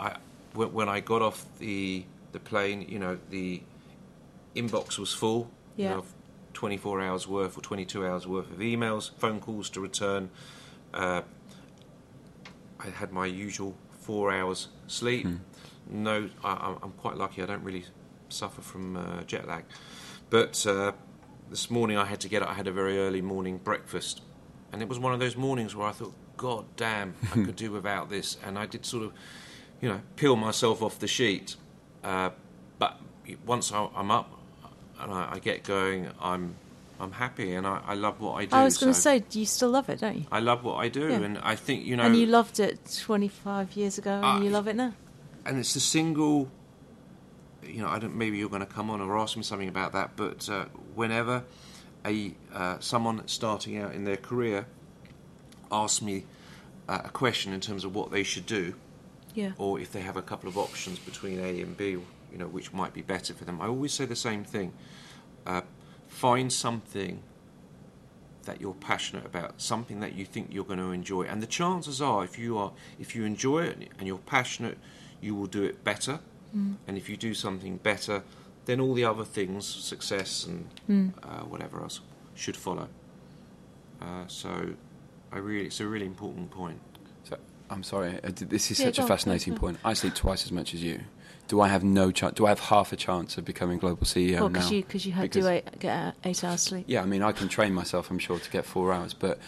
I 0.00 0.16
when, 0.54 0.72
when 0.72 0.88
I 0.88 0.98
got 0.98 1.22
off 1.22 1.44
the 1.60 2.04
the 2.32 2.40
plane, 2.40 2.84
you 2.88 2.98
know, 2.98 3.16
the 3.30 3.62
inbox 4.54 4.98
was 4.98 5.12
full. 5.12 5.50
You 5.76 5.84
Yeah. 5.84 5.90
know, 5.96 6.04
24 6.52 7.00
hours 7.00 7.26
worth 7.26 7.58
or 7.58 7.60
22 7.60 8.06
hours 8.06 8.26
worth 8.26 8.50
of 8.50 8.58
emails, 8.58 9.10
phone 9.18 9.40
calls 9.40 9.68
to 9.70 9.80
return. 9.80 10.30
Uh, 10.92 11.22
I 12.80 12.88
had 12.90 13.12
my 13.12 13.26
usual 13.26 13.76
four 14.00 14.32
hours 14.32 14.68
sleep. 14.86 15.26
No, 15.88 16.30
I, 16.42 16.52
I'm- 16.52 16.78
I'm 16.82 16.92
quite 16.92 17.16
lucky. 17.16 17.42
I 17.42 17.46
don't 17.46 17.62
really 17.62 17.84
suffer 18.28 18.60
from 18.62 18.96
uh, 18.96 19.22
jet 19.24 19.46
lag. 19.46 19.64
But 20.30 20.64
uh, 20.66 20.92
this 21.50 21.70
morning 21.70 21.96
I 21.96 22.04
had 22.04 22.20
to 22.20 22.28
get 22.28 22.42
up. 22.42 22.48
I 22.50 22.54
had 22.54 22.66
a 22.66 22.72
very 22.72 22.98
early 22.98 23.20
morning 23.22 23.58
breakfast, 23.58 24.22
and 24.72 24.82
it 24.82 24.88
was 24.88 24.98
one 24.98 25.12
of 25.12 25.20
those 25.20 25.36
mornings 25.36 25.74
where 25.76 25.86
I 25.86 25.92
thought, 25.92 26.14
"God 26.36 26.64
damn, 26.76 27.14
I 27.32 27.44
could 27.44 27.56
do 27.56 27.70
without 27.72 28.08
this." 28.10 28.36
And 28.44 28.58
I 28.58 28.66
did 28.66 28.84
sort 28.86 29.04
of, 29.04 29.12
you 29.80 29.88
know, 29.88 30.00
peel 30.16 30.36
myself 30.36 30.82
off 30.82 30.98
the 30.98 31.06
sheet. 31.06 31.56
Uh, 32.02 32.30
but 32.78 33.00
once 33.46 33.72
I, 33.72 33.88
I'm 33.94 34.10
up 34.10 34.38
and 35.00 35.12
I, 35.12 35.32
I 35.32 35.38
get 35.38 35.62
going, 35.64 36.08
I'm 36.20 36.54
I'm 37.00 37.10
happy 37.12 37.54
and 37.54 37.66
I, 37.66 37.80
I 37.86 37.94
love 37.94 38.20
what 38.20 38.34
I 38.34 38.44
do. 38.44 38.54
I 38.56 38.64
was 38.64 38.78
going 38.78 38.92
to 38.92 38.98
so 38.98 39.10
say, 39.10 39.18
do 39.28 39.40
you 39.40 39.46
still 39.46 39.70
love 39.70 39.88
it, 39.88 40.00
don't 40.00 40.16
you? 40.16 40.24
I 40.30 40.38
love 40.40 40.62
what 40.62 40.76
I 40.76 40.88
do, 40.88 41.08
Yeah. 41.08 41.16
and 41.20 41.38
I 41.38 41.56
think 41.56 41.84
you 41.84 41.96
know, 41.96 42.04
and 42.04 42.16
you 42.16 42.26
loved 42.26 42.60
it 42.60 42.78
25 43.02 43.72
years 43.76 43.98
ago, 43.98 44.20
and 44.22 44.44
you 44.44 44.50
love 44.50 44.68
it 44.68 44.76
now. 44.76 44.92
and 45.44 45.58
it's 45.58 45.74
the 45.74 45.80
single. 45.80 46.48
You 47.64 47.80
know, 47.82 47.88
I 47.88 47.98
don't. 47.98 48.14
Maybe 48.14 48.36
you're 48.38 48.48
going 48.50 48.66
to 48.66 48.72
come 48.74 48.90
on 48.90 49.00
or 49.00 49.18
ask 49.18 49.36
me 49.36 49.42
something 49.42 49.68
about 49.68 49.92
that. 49.92 50.16
But 50.16 50.48
uh, 50.48 50.66
whenever 50.94 51.44
a 52.04 52.34
uh, 52.52 52.78
someone 52.80 53.26
starting 53.26 53.78
out 53.78 53.94
in 53.94 54.04
their 54.04 54.18
career 54.18 54.66
asks 55.72 56.02
me 56.02 56.24
uh, 56.88 57.00
a 57.04 57.08
question 57.08 57.52
in 57.52 57.60
terms 57.60 57.84
of 57.84 57.94
what 57.94 58.10
they 58.10 58.22
should 58.22 58.46
do, 58.46 58.74
Yeah. 59.34 59.52
or 59.58 59.80
if 59.80 59.90
they 59.92 60.00
have 60.02 60.16
a 60.16 60.22
couple 60.22 60.48
of 60.48 60.56
options 60.58 60.98
between 60.98 61.40
A 61.40 61.60
and 61.62 61.76
B, 61.76 61.96
you 62.34 62.40
know, 62.40 62.48
which 62.48 62.72
might 62.72 62.92
be 62.92 63.00
better 63.14 63.32
for 63.32 63.44
them, 63.44 63.60
I 63.60 63.66
always 63.68 63.92
say 63.94 64.04
the 64.06 64.16
same 64.16 64.42
thing: 64.44 64.72
uh, 65.46 65.62
find 66.08 66.52
something 66.52 67.22
that 68.44 68.60
you're 68.60 68.74
passionate 68.74 69.24
about, 69.24 69.62
something 69.62 70.00
that 70.00 70.12
you 70.18 70.24
think 70.26 70.48
you're 70.52 70.64
going 70.72 70.80
to 70.80 70.90
enjoy, 70.90 71.22
and 71.22 71.40
the 71.40 71.46
chances 71.46 72.02
are, 72.02 72.24
if 72.24 72.38
you 72.38 72.58
are, 72.58 72.72
if 72.98 73.14
you 73.14 73.24
enjoy 73.24 73.60
it 73.62 73.78
and 73.98 74.06
you're 74.08 74.18
passionate, 74.18 74.76
you 75.22 75.34
will 75.36 75.46
do 75.46 75.62
it 75.62 75.76
better. 75.84 76.18
And 76.86 76.96
if 76.96 77.08
you 77.08 77.16
do 77.16 77.34
something 77.34 77.78
better, 77.78 78.22
then 78.66 78.78
all 78.80 78.94
the 78.94 79.04
other 79.04 79.24
things, 79.24 79.66
success 79.66 80.46
and 80.46 80.68
uh, 81.22 81.40
whatever 81.52 81.80
else, 81.82 82.00
should 82.36 82.56
follow. 82.56 82.86
Uh, 84.00 84.24
so, 84.28 84.74
I 85.32 85.38
really, 85.38 85.66
it's 85.66 85.80
a 85.80 85.86
really 85.86 86.06
important 86.06 86.52
point. 86.52 86.80
So, 87.24 87.38
I'm 87.70 87.82
sorry. 87.82 88.20
uh, 88.22 88.30
This 88.32 88.70
is 88.70 88.78
Yeah, 88.78 88.86
such 88.86 88.98
go 88.98 89.04
a 89.04 89.08
fascinating 89.08 89.54
point. 89.56 89.78
I 89.84 89.94
sleep 89.94 90.14
twice 90.14 90.44
as 90.44 90.52
much 90.52 90.74
as 90.74 90.80
you. 90.84 91.00
Do 91.48 91.60
I 91.60 91.68
have 91.68 91.84
no 91.84 92.10
chance? 92.10 92.34
Do 92.34 92.46
I 92.46 92.48
have 92.50 92.60
half 92.60 92.92
a 92.92 92.96
chance 92.96 93.36
of 93.36 93.44
becoming 93.44 93.78
global 93.78 94.06
CEO 94.06 94.40
well, 94.40 94.48
now? 94.48 94.60
because 94.60 94.70
you, 94.72 94.82
cause 94.82 95.06
you 95.06 95.12
had 95.12 95.22
Because- 95.30 95.44
to 95.44 95.50
eight, 95.52 95.78
get 95.78 95.96
uh, 95.96 96.12
eight 96.24 96.42
hours 96.42 96.62
sleep. 96.62 96.84
Yeah, 96.88 97.02
I 97.02 97.06
mean, 97.06 97.22
I 97.22 97.32
can 97.32 97.48
train 97.48 97.74
myself, 97.74 98.10
I'm 98.10 98.18
sure, 98.18 98.38
to 98.38 98.50
get 98.50 98.64
four 98.64 98.92
hours, 98.92 99.12
but 99.12 99.38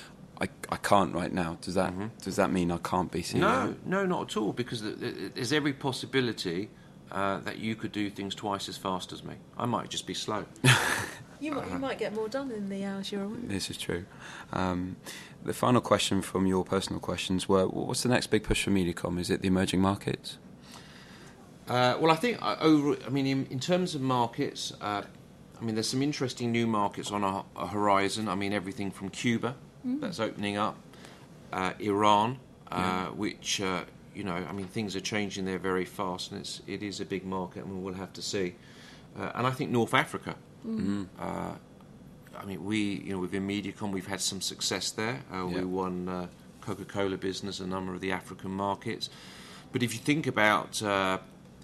I, 0.40 0.48
I 0.70 0.76
can't 0.76 1.14
right 1.14 1.32
now. 1.32 1.56
Does 1.62 1.74
that 1.74 1.92
does 2.22 2.37
that 2.37 2.50
mean 2.52 2.70
I 2.70 2.78
can't 2.78 3.11
be 3.11 3.22
CEO? 3.22 3.37
No, 3.38 3.74
no, 3.87 4.04
not 4.06 4.30
at 4.30 4.37
all, 4.37 4.52
because 4.52 4.82
th- 4.82 4.98
th- 5.00 5.32
there's 5.35 5.52
every 5.52 5.72
possibility 5.72 6.68
uh, 7.11 7.38
that 7.40 7.59
you 7.59 7.74
could 7.74 7.92
do 7.92 8.11
things 8.11 8.35
twice 8.35 8.68
as 8.68 8.76
fast 8.76 9.12
as 9.12 9.24
me. 9.24 9.35
I 9.56 9.64
might 9.64 9.88
just 9.88 10.06
be 10.06 10.14
slow. 10.14 10.44
You 11.38 11.52
might, 11.52 11.70
you 11.70 11.78
might 11.78 11.98
get 11.98 12.14
more 12.14 12.28
done 12.28 12.50
in 12.50 12.70
the 12.70 12.82
hours 12.85 13.12
you're 13.12 13.22
away. 13.24 13.37
This 13.42 13.68
is 13.68 13.76
true. 13.76 14.06
Um, 14.54 14.96
the 15.44 15.52
final 15.52 15.82
question 15.82 16.22
from 16.22 16.46
your 16.46 16.64
personal 16.64 16.98
questions 16.98 17.46
were: 17.46 17.66
What's 17.66 18.02
the 18.02 18.09
next 18.09 18.28
big 18.28 18.42
push 18.42 18.64
for 18.64 18.70
Mediacom? 18.70 19.20
Is 19.20 19.28
it 19.28 19.42
the 19.42 19.48
emerging 19.48 19.82
markets? 19.82 20.38
Uh, 21.68 21.96
well, 22.00 22.11
I 22.12 22.16
think 22.16 22.40
uh, 22.42 22.57
over. 22.61 22.96
I 23.07 23.09
mean, 23.11 23.26
in, 23.26 23.46
in 23.50 23.59
terms 23.59 23.94
of 23.94 24.00
markets, 24.00 24.72
uh, 24.81 25.02
I 25.61 25.64
mean, 25.64 25.74
there's 25.74 25.88
some 25.88 26.02
interesting 26.02 26.52
new 26.52 26.66
markets 26.66 27.11
on 27.11 27.24
our, 27.24 27.44
our 27.57 27.66
horizon. 27.68 28.29
I 28.29 28.35
mean, 28.35 28.52
everything 28.52 28.90
from 28.90 29.09
Cuba 29.11 29.55
that's 29.85 30.18
opening 30.20 30.57
up, 30.57 30.76
uh, 31.52 31.72
Iran, 31.79 32.38
uh, 32.72 33.07
which 33.07 33.61
uh, 33.61 33.83
you 34.14 34.24
know, 34.24 34.35
I 34.35 34.52
mean, 34.52 34.66
things 34.66 34.94
are 34.96 35.00
changing 35.00 35.44
there 35.44 35.59
very 35.59 35.85
fast, 35.85 36.31
and 36.33 36.40
it's 36.40 36.62
it 36.66 36.83
is 36.83 37.00
a 37.00 37.05
big 37.05 37.24
market, 37.24 37.64
and 37.64 37.83
we'll 37.83 37.94
have 37.94 38.12
to 38.14 38.22
see. 38.22 38.55
Uh, 39.18 39.31
and 39.35 39.46
I 39.46 39.50
think 39.50 39.70
North 39.70 39.94
Africa. 39.94 40.35
Uh, 41.18 41.55
I 42.38 42.44
mean, 42.44 42.64
we, 42.64 42.79
you 43.05 43.12
know, 43.12 43.18
within 43.20 43.46
Mediacom, 43.46 43.92
we've 43.92 44.07
had 44.09 44.20
some 44.20 44.40
success 44.40 44.90
there. 44.90 45.22
Uh, 45.33 45.46
Yeah. 45.46 45.59
We 45.61 45.64
won 45.64 46.09
uh, 46.09 46.26
Coca-Cola 46.61 47.16
business, 47.16 47.61
a 47.61 47.66
number 47.66 47.94
of 47.94 48.00
the 48.00 48.12
African 48.12 48.50
markets. 48.50 49.09
But 49.72 49.83
if 49.83 49.94
you 49.94 50.00
think 50.00 50.26
about, 50.26 50.83
uh, 50.83 51.18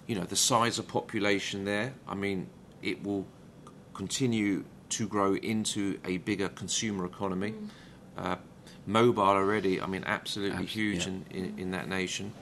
you 0.07 0.15
know, 0.15 0.23
the 0.23 0.35
size 0.35 0.79
of 0.79 0.87
population 0.87 1.65
there, 1.65 1.93
I 2.07 2.15
mean, 2.15 2.47
it 2.81 3.03
will 3.03 3.25
continue 3.93 4.65
to 4.89 5.07
grow 5.07 5.35
into 5.35 5.99
a 6.05 6.17
bigger 6.17 6.49
consumer 6.49 7.05
economy. 7.05 7.53
Uh, 8.17 8.35
mobile 8.85 9.23
already, 9.23 9.81
I 9.81 9.87
mean, 9.87 10.03
absolutely 10.05 10.63
Abs- 10.63 10.73
huge 10.73 11.07
yeah. 11.07 11.13
in, 11.13 11.25
in, 11.31 11.59
in 11.59 11.71
that 11.71 11.87
nation 11.87 12.33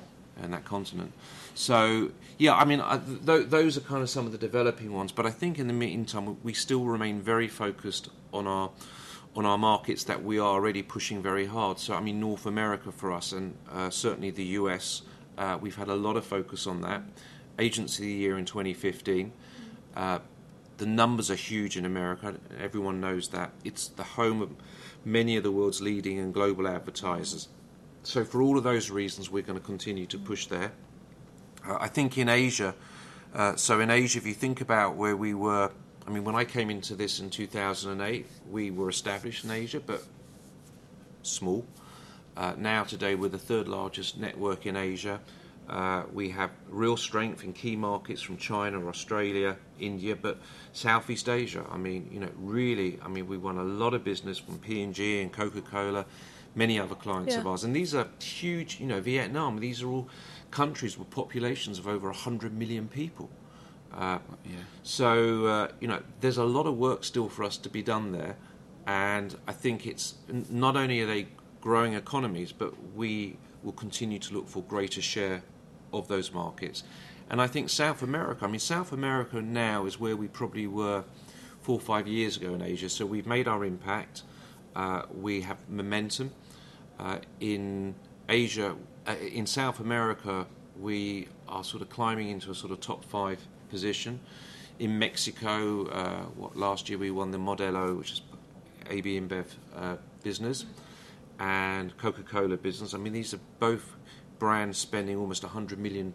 and 0.42 0.54
that 0.54 0.66
continent. 0.66 1.14
So, 1.54 2.12
yeah, 2.38 2.56
I 2.56 2.66
mean, 2.66 2.82
I, 2.82 2.98
th- 2.98 3.48
those 3.50 3.78
are 3.78 3.82
kind 3.82 4.02
of 4.02 4.10
some 4.10 4.26
of 4.26 4.32
the 4.32 4.38
developing 4.38 4.92
ones. 4.94 5.12
But 5.12 5.26
I 5.26 5.30
think 5.30 5.60
in 5.60 5.68
the 5.68 5.74
meantime, 5.74 6.38
we 6.44 6.54
still 6.54 6.86
remain 6.86 7.22
very 7.22 7.48
focused 7.48 8.10
on 8.34 8.48
our 8.48 8.72
on 9.34 9.46
our 9.46 9.58
markets 9.58 10.04
that 10.04 10.22
we 10.22 10.38
are 10.40 10.50
already 10.50 10.84
pushing 10.84 11.22
very 11.22 11.46
hard. 11.46 11.80
So, 11.80 11.94
I 11.94 12.02
mean, 12.02 12.20
North 12.20 12.46
America 12.46 12.92
for 12.92 13.14
us, 13.14 13.32
and 13.32 13.56
uh, 13.72 13.90
certainly 13.90 14.30
the 14.30 14.44
US, 14.44 15.04
uh, 15.38 15.58
we've 15.62 15.78
had 15.78 15.88
a 15.88 15.96
lot 15.96 16.18
of 16.18 16.26
focus 16.26 16.68
on 16.68 16.82
that. 16.82 17.02
Agency 17.62 18.04
of 18.04 18.08
the 18.08 18.14
Year 18.14 18.38
in 18.38 18.46
2015. 18.46 19.32
Uh, 19.96 20.20
the 20.78 20.86
numbers 20.86 21.30
are 21.30 21.36
huge 21.36 21.78
in 21.78 21.86
America. 21.86 22.36
Everyone 22.60 23.00
knows 23.00 23.28
that. 23.30 23.52
It's 23.64 23.88
the 23.88 24.04
home 24.04 24.42
of 24.42 24.50
many 25.06 25.38
of 25.38 25.44
the 25.44 25.52
world's 25.52 25.80
leading 25.80 26.18
and 26.18 26.34
global 26.34 26.68
advertisers. 26.68 27.50
So, 28.04 28.24
for 28.26 28.42
all 28.42 28.58
of 28.58 28.64
those 28.64 28.90
reasons, 28.90 29.30
we're 29.30 29.44
going 29.44 29.60
to 29.60 29.66
continue 29.66 30.08
to 30.08 30.18
push 30.18 30.48
there. 30.48 30.72
Uh, 31.68 31.78
I 31.80 31.88
think 31.88 32.18
in 32.18 32.30
Asia, 32.30 32.74
uh, 33.36 33.56
so 33.56 33.80
in 33.80 33.92
Asia, 33.92 34.18
if 34.18 34.26
you 34.26 34.34
think 34.34 34.60
about 34.60 34.96
where 34.96 35.16
we 35.16 35.36
were, 35.36 35.72
I 36.08 36.10
mean, 36.10 36.24
when 36.24 36.36
I 36.36 36.46
came 36.46 36.72
into 36.72 36.96
this 36.96 37.20
in 37.20 37.30
2008, 37.30 38.26
we 38.50 38.72
were 38.72 38.90
established 38.90 39.44
in 39.44 39.52
Asia, 39.52 39.80
but 39.80 40.04
small. 41.22 41.64
Uh, 42.36 42.54
now, 42.58 42.84
today, 42.84 43.14
we're 43.14 43.30
the 43.30 43.38
third 43.38 43.68
largest 43.68 44.18
network 44.18 44.66
in 44.66 44.76
Asia. 44.76 45.20
Uh, 45.70 46.04
we 46.14 46.30
have 46.30 46.52
real 46.70 46.98
strength 46.98 47.44
in 47.44 47.54
key 47.54 47.76
markets 47.76 48.22
from 48.22 48.36
China, 48.38 48.86
Australia, 48.88 49.56
India, 49.80 50.16
but 50.16 50.38
Southeast 50.74 51.30
Asia. 51.30 51.66
I 51.72 51.78
mean, 51.78 52.10
you 52.12 52.20
know, 52.20 52.30
really. 52.38 53.00
I 53.04 53.08
mean, 53.08 53.28
we 53.28 53.38
won 53.38 53.58
a 53.58 53.64
lot 53.64 53.94
of 53.94 54.04
business 54.04 54.38
from 54.38 54.60
P 54.60 54.82
and 54.84 54.94
G 54.94 55.22
and 55.22 55.32
Coca 55.32 55.62
Cola, 55.62 56.06
many 56.56 56.78
other 56.80 56.96
clients 56.96 57.36
of 57.36 57.48
ours, 57.48 57.64
and 57.64 57.74
these 57.76 57.96
are 57.96 58.08
huge. 58.22 58.80
You 58.82 58.88
know, 58.88 59.00
Vietnam. 59.00 59.60
These 59.60 59.82
are 59.82 59.88
all 59.88 60.10
countries 60.50 60.98
with 60.98 61.10
populations 61.10 61.80
of 61.80 61.88
over 61.88 62.12
hundred 62.12 62.54
million 62.54 62.88
people. 62.90 63.30
Uh, 63.94 64.20
Yeah. 64.46 64.58
so 64.84 65.46
uh, 65.46 65.68
you 65.80 65.88
know, 65.88 66.02
there's 66.22 66.38
a 66.38 66.44
lot 66.46 66.66
of 66.66 66.78
work 66.78 67.04
still 67.04 67.30
for 67.30 67.44
us 67.44 67.58
to 67.58 67.70
be 67.70 67.82
done 67.84 68.12
there, 68.12 68.36
and 68.86 69.38
I 69.48 69.54
think 69.54 69.86
it's 69.86 70.16
not 70.50 70.76
only 70.76 71.02
are 71.02 71.08
they 71.08 71.28
growing 71.62 71.94
economies, 71.94 72.52
but 72.52 72.74
we 72.96 73.38
will 73.64 73.72
continue 73.74 74.20
to 74.20 74.34
look 74.34 74.48
for 74.48 74.64
greater 74.64 75.02
share 75.02 75.44
of 75.94 76.08
those 76.08 76.32
markets. 76.32 76.84
And 77.30 77.42
I 77.42 77.48
think 77.48 77.70
South 77.70 78.02
America. 78.02 78.46
I 78.46 78.48
mean, 78.48 78.60
South 78.60 78.92
America 78.92 79.42
now 79.42 79.86
is 79.86 80.00
where 80.00 80.18
we 80.18 80.28
probably 80.28 80.68
were 80.68 81.04
four 81.62 81.76
or 81.76 81.82
five 81.82 82.08
years 82.08 82.38
ago 82.38 82.54
in 82.54 82.62
Asia. 82.62 82.90
So 82.90 83.06
we've 83.06 83.28
made 83.28 83.48
our 83.48 83.64
impact. 83.64 84.24
Uh, 84.76 85.04
we 85.14 85.42
have 85.42 85.58
momentum. 85.70 86.32
Uh, 87.00 87.20
in 87.40 87.96
Asia, 88.28 88.76
uh, 89.08 89.16
in 89.16 89.46
South 89.46 89.80
America, 89.80 90.46
we 90.80 91.28
are 91.48 91.64
sort 91.64 91.82
of 91.82 91.90
climbing 91.90 92.30
into 92.30 92.52
a 92.52 92.56
sort 92.56 92.72
of 92.72 92.80
top 92.80 93.04
five 93.06 93.40
position. 93.70 94.20
In 94.80 94.98
Mexico, 94.98 95.86
uh, 95.88 96.24
what, 96.36 96.56
last 96.56 96.90
year 96.90 96.98
we 96.98 97.12
won 97.12 97.32
the 97.32 97.38
Modelo, 97.38 97.98
which 97.98 98.12
is 98.12 98.22
AB 98.90 99.20
InBev 99.20 99.46
uh, 99.76 99.96
business, 100.24 100.66
and 101.42 101.98
Coca 101.98 102.22
Cola 102.22 102.56
business. 102.56 102.94
I 102.94 103.00
mean, 103.00 103.14
these 103.14 103.34
are 103.34 103.40
both 103.60 103.96
brands 104.38 104.78
spending 104.78 105.18
almost 105.18 105.42
$100 105.42 105.80
million 105.80 106.14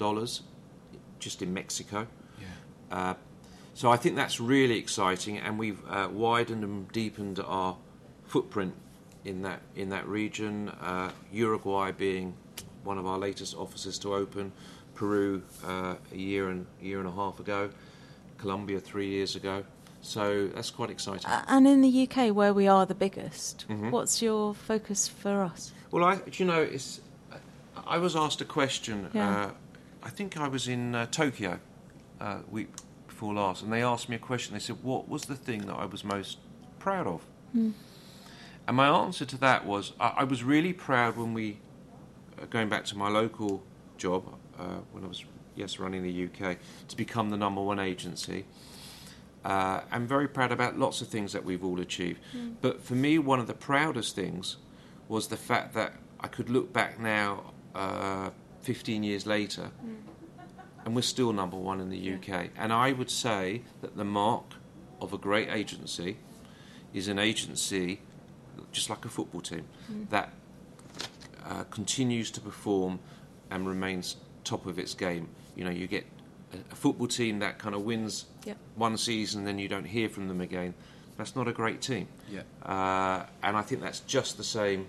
just 1.18 1.42
in 1.42 1.52
Mexico. 1.52 2.06
Yeah. 2.40 2.46
Uh, 2.96 3.14
so 3.74 3.90
I 3.90 3.96
think 3.96 4.14
that's 4.14 4.40
really 4.40 4.78
exciting, 4.78 5.38
and 5.38 5.58
we've 5.58 5.80
uh, 5.90 6.08
widened 6.12 6.62
and 6.62 6.90
deepened 6.92 7.40
our 7.44 7.76
footprint 8.24 8.74
in 9.24 9.42
that 9.42 9.60
in 9.74 9.90
that 9.90 10.06
region. 10.06 10.68
Uh, 10.68 11.10
Uruguay 11.32 11.90
being 11.90 12.34
one 12.84 12.96
of 12.96 13.04
our 13.04 13.18
latest 13.18 13.54
offices 13.56 13.98
to 13.98 14.14
open, 14.14 14.52
Peru 14.94 15.42
uh, 15.66 15.96
a 16.12 16.16
year 16.16 16.50
and 16.50 16.66
year 16.80 17.00
and 17.00 17.08
a 17.08 17.12
half 17.12 17.40
ago, 17.40 17.68
Colombia 18.38 18.78
three 18.78 19.08
years 19.08 19.34
ago. 19.34 19.64
So 20.06 20.48
that's 20.54 20.70
quite 20.70 20.88
exciting. 20.90 21.28
Uh, 21.28 21.44
and 21.48 21.66
in 21.66 21.80
the 21.80 22.08
UK, 22.08 22.30
where 22.34 22.54
we 22.54 22.68
are 22.68 22.86
the 22.86 22.94
biggest, 22.94 23.66
Mhm. 23.68 23.90
what's 23.90 24.22
your 24.22 24.54
focus 24.54 25.08
for 25.08 25.42
us? 25.42 25.72
Well, 25.90 26.04
I, 26.04 26.16
do 26.16 26.30
you 26.42 26.44
know, 26.44 26.62
it's. 26.62 27.00
I 27.86 27.98
was 27.98 28.14
asked 28.16 28.40
a 28.40 28.44
question. 28.44 29.10
Yeah. 29.12 29.46
Uh, 29.46 29.50
I 30.04 30.10
think 30.10 30.36
I 30.36 30.46
was 30.48 30.68
in 30.68 30.94
uh, 30.94 31.06
Tokyo 31.06 31.58
uh, 32.20 32.38
week 32.48 32.68
before 33.08 33.34
last, 33.34 33.62
and 33.62 33.72
they 33.72 33.82
asked 33.82 34.08
me 34.08 34.14
a 34.16 34.20
question. 34.20 34.54
They 34.54 34.60
said, 34.60 34.76
"What 34.82 35.08
was 35.08 35.24
the 35.24 35.34
thing 35.36 35.66
that 35.66 35.74
I 35.74 35.86
was 35.86 36.04
most 36.04 36.38
proud 36.78 37.06
of?" 37.08 37.22
Hmm. 37.52 37.70
And 38.68 38.76
my 38.76 38.88
answer 38.88 39.24
to 39.24 39.36
that 39.38 39.66
was, 39.66 39.92
I, 40.00 40.08
I 40.18 40.24
was 40.24 40.42
really 40.44 40.72
proud 40.72 41.16
when 41.16 41.34
we, 41.34 41.58
uh, 42.40 42.46
going 42.46 42.68
back 42.68 42.84
to 42.86 42.96
my 42.96 43.08
local 43.08 43.62
job 43.98 44.22
uh, 44.58 44.80
when 44.92 45.04
I 45.04 45.08
was 45.08 45.24
yes 45.56 45.78
running 45.80 46.02
the 46.02 46.24
UK, 46.26 46.58
to 46.88 46.96
become 46.96 47.30
the 47.30 47.36
number 47.36 47.60
one 47.60 47.80
agency. 47.80 48.44
Uh, 49.46 49.80
I'm 49.92 50.08
very 50.08 50.26
proud 50.26 50.50
about 50.50 50.76
lots 50.76 51.00
of 51.02 51.06
things 51.08 51.32
that 51.32 51.44
we've 51.44 51.64
all 51.64 51.78
achieved. 51.80 52.18
But 52.60 52.82
for 52.82 52.94
me, 52.96 53.16
one 53.20 53.38
of 53.38 53.46
the 53.46 53.54
proudest 53.54 54.16
things 54.16 54.56
was 55.08 55.28
the 55.28 55.36
fact 55.36 55.72
that 55.74 55.92
I 56.18 56.26
could 56.26 56.50
look 56.50 56.72
back 56.72 56.98
now, 56.98 57.52
uh, 57.72 58.30
15 58.62 59.04
years 59.04 59.24
later, 59.24 59.70
and 60.84 60.96
we're 60.96 61.02
still 61.02 61.32
number 61.32 61.56
one 61.56 61.80
in 61.80 61.90
the 61.90 62.14
UK. 62.14 62.50
And 62.56 62.72
I 62.72 62.90
would 62.90 63.10
say 63.10 63.62
that 63.82 63.96
the 63.96 64.04
mark 64.04 64.54
of 65.00 65.12
a 65.12 65.18
great 65.18 65.48
agency 65.48 66.16
is 66.92 67.06
an 67.06 67.20
agency, 67.20 68.00
just 68.72 68.90
like 68.90 69.04
a 69.04 69.08
football 69.08 69.42
team, 69.42 69.66
that 70.10 70.32
uh, 71.44 71.62
continues 71.70 72.32
to 72.32 72.40
perform 72.40 72.98
and 73.50 73.68
remains 73.68 74.16
top 74.42 74.66
of 74.66 74.76
its 74.80 74.92
game. 74.94 75.28
You 75.54 75.64
know, 75.64 75.70
you 75.70 75.86
get 75.86 76.04
a, 76.52 76.56
a 76.72 76.74
football 76.74 77.06
team 77.06 77.38
that 77.40 77.58
kind 77.58 77.74
of 77.74 77.82
wins 77.82 78.26
Yep. 78.44 78.56
one 78.76 78.96
season, 78.96 79.44
then 79.44 79.58
you 79.58 79.68
don't 79.68 79.84
hear 79.86 80.08
from 80.08 80.28
them 80.28 80.40
again. 80.40 80.74
That's 81.16 81.34
not 81.34 81.48
a 81.48 81.52
great 81.52 81.80
team. 81.80 82.08
Yeah. 82.30 82.42
Uh, 82.62 83.26
and 83.42 83.56
I 83.56 83.62
think 83.62 83.80
that's 83.80 84.00
just 84.00 84.36
the 84.36 84.44
same 84.44 84.86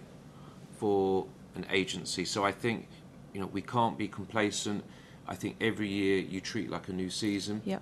for 0.78 1.26
an 1.56 1.66
agency. 1.72 2.26
So 2.26 2.44
I 2.44 2.52
think, 2.52 2.88
you 3.34 3.40
know, 3.40 3.48
we 3.48 3.62
can't 3.62 3.98
be 3.98 4.08
complacent. 4.08 4.84
I 5.28 5.36
think 5.36 5.56
every 5.62 5.88
year 5.88 6.20
you 6.20 6.40
treat 6.42 6.70
like 6.70 6.88
a 6.90 6.94
new 6.94 7.10
season, 7.10 7.62
Yep. 7.66 7.82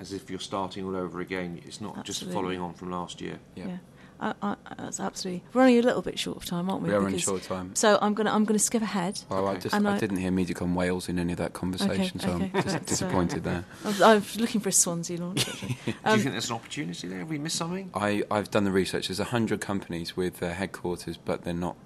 as 0.00 0.12
if 0.12 0.30
you're 0.30 0.38
starting 0.38 0.84
all 0.84 0.96
over 0.96 1.20
again. 1.20 1.60
It's 1.66 1.80
not 1.80 2.04
just 2.04 2.24
following 2.24 2.60
on 2.60 2.74
from 2.74 2.90
last 2.90 3.20
year. 3.20 3.38
Yeah. 3.56 3.66
Yeah. 3.68 3.76
I, 4.20 4.34
I, 4.42 4.56
that's 4.76 4.98
absolutely. 4.98 5.44
We're 5.52 5.60
only 5.62 5.78
a 5.78 5.82
little 5.82 6.02
bit 6.02 6.18
short 6.18 6.38
of 6.38 6.44
time, 6.44 6.68
aren't 6.68 6.82
we? 6.82 6.88
We 6.88 6.94
are 6.96 7.00
running 7.00 7.20
short 7.20 7.40
of 7.42 7.46
time. 7.46 7.76
So 7.76 7.98
I'm 8.02 8.14
gonna 8.14 8.32
I'm 8.32 8.44
gonna 8.44 8.58
skip 8.58 8.82
ahead. 8.82 9.20
Well, 9.28 9.46
I 9.46 9.52
Okay. 9.52 9.60
just 9.60 9.74
And 9.76 9.86
I, 9.88 9.94
I- 9.94 9.98
didn't 9.98 10.16
hear 10.16 10.32
Mediacom 10.32 10.74
Wales 10.74 11.08
in 11.08 11.18
any 11.20 11.32
of 11.34 11.38
that 11.38 11.52
conversation, 11.52 12.18
so 12.18 12.30
okay. 12.32 12.50
I'm 12.52 12.62
dis- 12.62 12.72
That's, 12.72 12.74
uh, 12.74 12.78
disappointed 12.86 13.44
there. 13.44 13.64
I 13.84 13.88
was, 13.88 14.00
I 14.02 14.14
was 14.14 14.40
looking 14.40 14.60
for 14.60 14.70
a 14.70 14.72
Swansea 14.72 15.18
launch. 15.20 15.46
actually. 15.48 15.78
Do 15.86 15.92
Um, 16.04 16.16
you 16.16 16.22
think 16.24 16.32
there's 16.34 16.48
an 16.50 16.56
opportunity 16.56 17.06
there? 17.06 17.18
Have 17.20 17.28
we 17.30 17.38
missed 17.38 17.56
something? 17.56 17.90
I, 17.94 18.24
I've 18.30 18.50
done 18.50 18.64
the 18.64 18.72
research. 18.72 19.06
There's 19.08 19.20
hundred 19.20 19.60
companies 19.60 20.16
with 20.16 20.42
uh, 20.42 20.52
headquarters, 20.52 21.16
but 21.16 21.44
they're 21.44 21.54
not. 21.54 21.76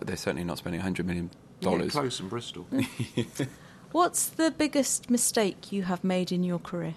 They're 0.00 0.16
certainly 0.16 0.44
not 0.44 0.58
spending 0.58 0.80
hundred 0.80 1.06
million 1.06 1.30
You 1.60 1.68
get 1.70 1.76
dollars. 1.76 1.92
close 1.92 2.18
in 2.18 2.28
Bristol. 2.28 2.66
What's 3.92 4.26
the 4.26 4.50
biggest 4.50 5.08
mistake 5.10 5.70
you 5.70 5.82
have 5.84 6.02
made 6.02 6.32
in 6.32 6.42
your 6.42 6.58
career 6.58 6.94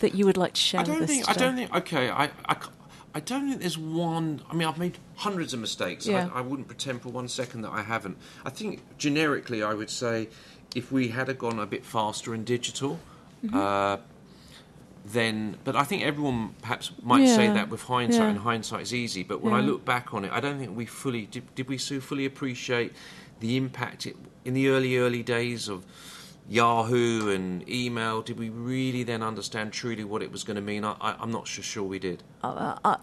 that 0.00 0.14
you 0.14 0.26
would 0.26 0.36
like 0.36 0.52
to 0.54 0.60
share 0.60 0.80
I 0.80 0.84
don't 0.84 1.00
with 1.00 1.08
us 1.10 1.16
think. 1.16 1.28
I 1.28 1.32
today? 1.32 1.44
don't 1.46 1.56
think. 1.56 1.74
Okay, 1.76 2.10
I, 2.10 2.24
I, 2.44 2.54
ca- 2.54 2.70
I 3.16 3.20
don't 3.20 3.48
think 3.48 3.60
there's 3.62 3.78
one. 3.78 4.42
I 4.50 4.54
mean, 4.54 4.68
I've 4.68 4.76
made 4.76 4.98
hundreds 5.14 5.54
of 5.54 5.60
mistakes. 5.60 6.06
Yeah. 6.06 6.28
I, 6.34 6.38
I 6.38 6.40
wouldn't 6.42 6.68
pretend 6.68 7.00
for 7.00 7.08
one 7.08 7.28
second 7.28 7.62
that 7.62 7.70
I 7.70 7.82
haven't. 7.82 8.18
I 8.44 8.50
think 8.50 8.82
generically, 8.98 9.62
I 9.62 9.72
would 9.72 9.88
say, 9.88 10.28
if 10.74 10.92
we 10.92 11.08
had 11.08 11.26
gone 11.38 11.58
a 11.58 11.64
bit 11.66 11.84
faster 11.84 12.34
in 12.34 12.44
digital, 12.44 12.98
Mm-hmm. 13.44 13.56
uh, 13.56 13.96
then. 15.06 15.56
But 15.64 15.76
I 15.76 15.84
think 15.84 16.02
everyone 16.02 16.54
perhaps 16.60 16.90
might 17.02 17.26
say 17.28 17.46
that 17.48 17.70
with 17.70 17.82
hindsight, 17.84 18.20
Yeah. 18.22 18.28
and 18.30 18.38
hindsight 18.38 18.82
is 18.82 18.92
easy. 18.94 19.22
But 19.22 19.40
when 19.40 19.54
I 19.54 19.60
look 19.60 19.84
back 19.84 20.12
on 20.12 20.24
it, 20.26 20.32
I 20.32 20.40
don't 20.40 20.58
think 20.58 20.76
we 20.76 20.84
fully 20.84 21.24
did. 21.26 21.54
Did 21.54 21.68
we 21.68 21.78
so 21.78 22.00
fully 22.00 22.26
appreciate 22.26 22.92
the 23.40 23.56
impact 23.56 24.06
it, 24.06 24.16
in 24.44 24.52
the 24.54 24.68
early, 24.68 24.96
early 24.98 25.22
days 25.22 25.68
of? 25.68 25.84
Yahoo 26.48 27.30
and 27.30 27.68
email. 27.68 28.22
Did 28.22 28.38
we 28.38 28.50
really 28.50 29.02
then 29.02 29.22
understand 29.22 29.72
truly 29.72 30.04
what 30.04 30.22
it 30.22 30.30
was 30.30 30.44
going 30.44 30.56
to 30.56 30.62
mean? 30.62 30.84
I, 30.84 30.96
I, 31.00 31.16
I'm 31.18 31.32
not 31.32 31.48
so 31.48 31.62
sure 31.62 31.84
we 31.84 31.98
did. 31.98 32.22
Uh, 32.42 32.76
I, 32.84 32.96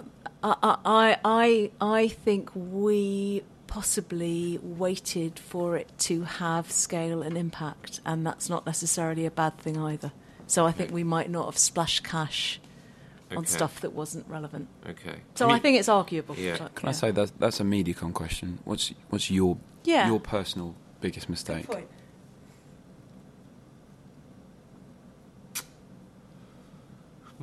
I, 0.44 0.78
I, 0.86 1.18
I, 1.26 1.72
I 1.82 2.08
think 2.08 2.52
we 2.56 3.44
possibly 3.68 4.60
waited 4.62 5.40
for 5.40 5.76
it 5.76 5.92
to 5.98 6.24
have 6.24 6.72
scale 6.72 7.22
and 7.22 7.38
impact, 7.38 8.00
and 8.06 8.26
that's 8.26 8.50
not 8.50 8.66
necessarily 8.66 9.26
a 9.26 9.32
bad 9.32 9.58
thing 9.58 9.78
either. 9.78 10.12
So 10.48 10.66
I 10.66 10.72
think 10.72 10.92
we 10.92 11.04
might 11.04 11.30
not 11.30 11.46
have 11.46 11.58
splashed 11.58 12.04
cash 12.04 12.60
on 13.36 13.46
stuff 13.46 13.82
that 13.82 13.94
wasn't 13.94 14.28
relevant. 14.28 14.68
Okay. 14.88 15.16
So 15.36 15.50
I, 15.50 15.54
mean, 15.54 15.62
think 15.62 15.80
it's 15.80 15.90
arguable. 15.90 16.36
Yeah. 16.36 16.58
but, 16.60 16.76
Can 16.76 16.90
I 16.90 16.92
say 16.92 17.12
that 17.12 17.32
that's 17.40 17.60
a 17.60 17.64
Mediacom 17.64 18.14
question? 18.14 18.60
What's 18.64 18.94
what's 19.10 19.32
your 19.32 19.58
Yeah. 19.84 20.08
your 20.08 20.20
personal 20.20 20.76
biggest 21.02 21.30
mistake? 21.30 21.66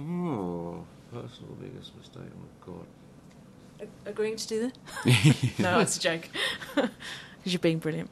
Oh, 0.01 0.85
personal 1.13 1.53
biggest 1.61 1.97
mistake. 1.97 2.23
Oh 2.67 2.73
God. 2.73 2.87
A- 4.07 4.09
Agreeing 4.11 4.37
to 4.37 4.49
do 4.49 4.61
that? 5.05 5.59
no, 5.59 5.81
it's 5.81 5.97
a 5.97 6.01
joke. 6.01 6.29
Because 7.41 7.55
you're 7.55 7.59
being 7.61 7.79
brilliant. 7.79 8.11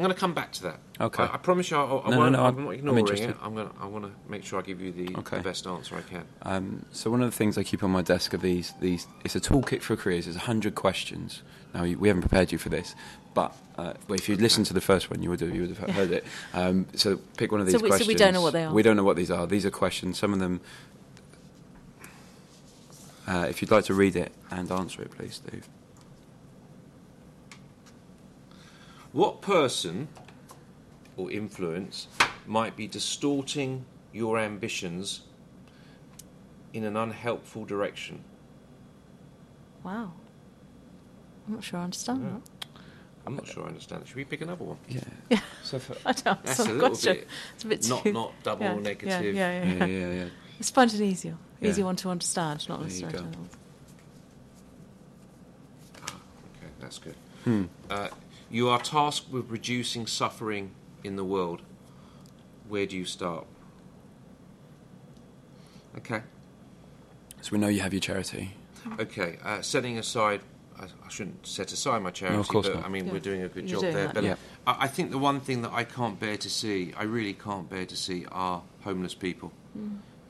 I'm 0.00 0.04
going 0.06 0.14
to 0.14 0.20
come 0.20 0.32
back 0.32 0.50
to 0.52 0.62
that. 0.62 0.78
Okay. 0.98 1.22
I, 1.24 1.34
I 1.34 1.36
promise 1.36 1.70
you, 1.70 1.76
I, 1.76 1.82
I 1.82 1.84
No, 1.84 2.10
no, 2.10 2.18
won't, 2.18 2.32
no, 2.32 2.38
I'm, 2.44 2.68
I'm- 2.68 2.84
not 2.84 2.92
I'm 2.92 2.98
interested. 2.98 3.30
it. 3.30 3.36
I'm 3.42 3.54
going. 3.54 3.68
To, 3.68 3.74
I 3.78 3.84
want 3.86 4.06
to 4.06 4.10
make 4.30 4.44
sure 4.44 4.58
I 4.58 4.62
give 4.62 4.80
you 4.80 4.92
the, 4.92 5.14
Okay. 5.18 5.36
the 5.36 5.42
best 5.42 5.66
answer 5.66 5.94
I 5.94 6.00
can. 6.00 6.24
Um, 6.42 6.86
so 6.90 7.10
one 7.10 7.20
of 7.20 7.30
the 7.30 7.36
things 7.36 7.58
I 7.58 7.64
keep 7.64 7.82
on 7.84 7.90
my 7.90 8.00
desk 8.00 8.32
are 8.32 8.38
these 8.38 8.72
these. 8.80 9.06
It's 9.24 9.36
a 9.36 9.40
toolkit 9.40 9.82
for 9.82 9.96
careers. 9.96 10.26
It's 10.26 10.38
hundred 10.38 10.74
questions. 10.74 11.42
Now 11.74 11.82
we 11.82 12.08
haven't 12.08 12.22
prepared 12.22 12.50
you 12.50 12.56
for 12.56 12.70
this, 12.70 12.94
but 13.34 13.54
uh, 13.76 13.92
well, 14.08 14.18
if 14.18 14.26
you'd 14.26 14.40
listened 14.40 14.64
to 14.66 14.72
the 14.74 14.80
first 14.80 15.10
one, 15.10 15.22
you 15.22 15.28
would 15.28 15.40
have 15.40 15.54
you 15.54 15.60
would 15.66 15.76
have 15.76 15.90
heard 15.90 16.10
it. 16.12 16.24
Um, 16.54 16.86
so 16.94 17.18
pick 17.36 17.52
one 17.52 17.60
of 17.60 17.66
these 17.66 17.74
So 17.76 17.80
we- 17.80 17.90
so 17.90 17.96
we 17.96 17.98
questions. 17.98 18.20
don't 18.20 18.32
know 18.32 18.40
what 18.42 18.54
they 18.54 18.64
are? 18.64 18.72
We 18.72 18.82
don't 18.82 18.96
know 18.96 19.04
what 19.04 19.16
these 19.16 19.30
are. 19.30 19.46
These 19.46 19.66
are 19.66 19.70
questions. 19.70 20.18
Some 20.18 20.32
of 20.32 20.38
them. 20.38 20.62
Uh, 23.28 23.46
if 23.50 23.60
you'd 23.60 23.70
like 23.70 23.84
to 23.84 23.94
read 23.94 24.16
it 24.16 24.32
and 24.50 24.72
answer 24.72 25.02
it, 25.02 25.10
please, 25.12 25.34
Steve. 25.46 25.68
What 29.12 29.40
person 29.42 30.08
or 31.16 31.30
influence 31.30 32.06
might 32.46 32.76
be 32.76 32.86
distorting 32.86 33.84
your 34.12 34.38
ambitions 34.38 35.22
in 36.72 36.84
an 36.84 36.96
unhelpful 36.96 37.64
direction? 37.64 38.22
Wow. 39.82 40.12
I'm 41.48 41.54
not 41.54 41.64
sure 41.64 41.80
I 41.80 41.84
understand 41.84 42.22
Yeah. 42.22 42.30
that. 42.30 42.80
I'm 43.26 43.36
not 43.36 43.46
sure 43.46 43.64
I 43.64 43.68
understand. 43.68 44.06
Should 44.06 44.16
we 44.16 44.24
pick 44.24 44.40
another 44.40 44.64
one? 44.64 44.78
Yeah. 44.88 45.00
Yeah. 45.28 45.40
So 45.62 45.78
for, 45.78 45.94
I 46.06 46.12
don't 46.12 46.42
That's 46.44 46.60
answer 46.60 46.70
a 46.70 46.74
little 46.74 46.88
question. 46.90 47.14
bit 47.16 47.28
It's 47.54 47.64
a 47.64 47.66
bit 47.66 47.88
not 47.88 48.02
too... 48.04 48.12
not 48.12 48.32
double 48.42 48.64
yeah, 48.64 48.74
negative. 48.76 49.34
Yeah, 49.34 49.62
yeah, 49.62 49.64
yeah. 49.64 49.74
yeah, 49.74 49.86
yeah, 49.86 50.12
yeah. 50.12 50.28
Let's 50.58 50.70
find 50.70 50.92
an 50.94 51.02
easier, 51.02 51.36
Yeah. 51.60 51.68
easy 51.70 51.82
one 51.82 51.96
to 51.96 52.10
understand, 52.10 52.68
not 52.68 52.80
There 52.80 52.88
you 52.88 53.02
necessarily. 53.02 53.30
go. 53.30 53.38
Okay, 56.04 56.72
that's 56.80 56.98
good. 56.98 57.14
Hmm. 57.44 57.64
Uh, 57.88 58.08
you 58.50 58.68
are 58.68 58.78
tasked 58.80 59.30
with 59.30 59.48
reducing 59.50 60.06
suffering 60.06 60.72
in 61.04 61.16
the 61.16 61.24
world. 61.24 61.62
Where 62.68 62.86
do 62.86 62.96
you 62.96 63.04
start? 63.04 63.46
Okay. 65.98 66.22
So 67.40 67.50
we 67.52 67.58
know 67.58 67.68
you 67.68 67.80
have 67.80 67.92
your 67.92 68.00
charity. 68.00 68.54
Okay. 68.98 69.38
Uh, 69.44 69.60
setting 69.62 69.98
aside, 69.98 70.40
I, 70.78 70.84
I 70.84 71.08
shouldn't 71.08 71.46
set 71.46 71.72
aside 71.72 72.02
my 72.02 72.10
charity, 72.10 72.36
no, 72.36 72.40
of 72.40 72.48
course 72.48 72.68
but 72.68 72.76
not. 72.76 72.84
I 72.86 72.88
mean 72.88 73.06
Yeah. 73.06 73.12
we're 73.12 73.20
doing 73.20 73.42
a 73.42 73.48
good 73.48 73.68
You're 73.68 73.80
job 73.80 73.92
there. 73.92 74.06
that, 74.06 74.14
But 74.14 74.24
yeah. 74.24 74.36
I, 74.66 74.76
I 74.84 74.88
think 74.88 75.10
the 75.10 75.18
one 75.18 75.40
thing 75.40 75.62
that 75.62 75.72
I 75.72 75.84
can't 75.84 76.18
bear 76.20 76.36
to 76.36 76.50
see, 76.50 76.92
I 76.96 77.04
really 77.04 77.32
can't 77.32 77.68
bear 77.68 77.86
to 77.86 77.96
see, 77.96 78.26
are 78.30 78.62
homeless 78.82 79.14
people. 79.14 79.52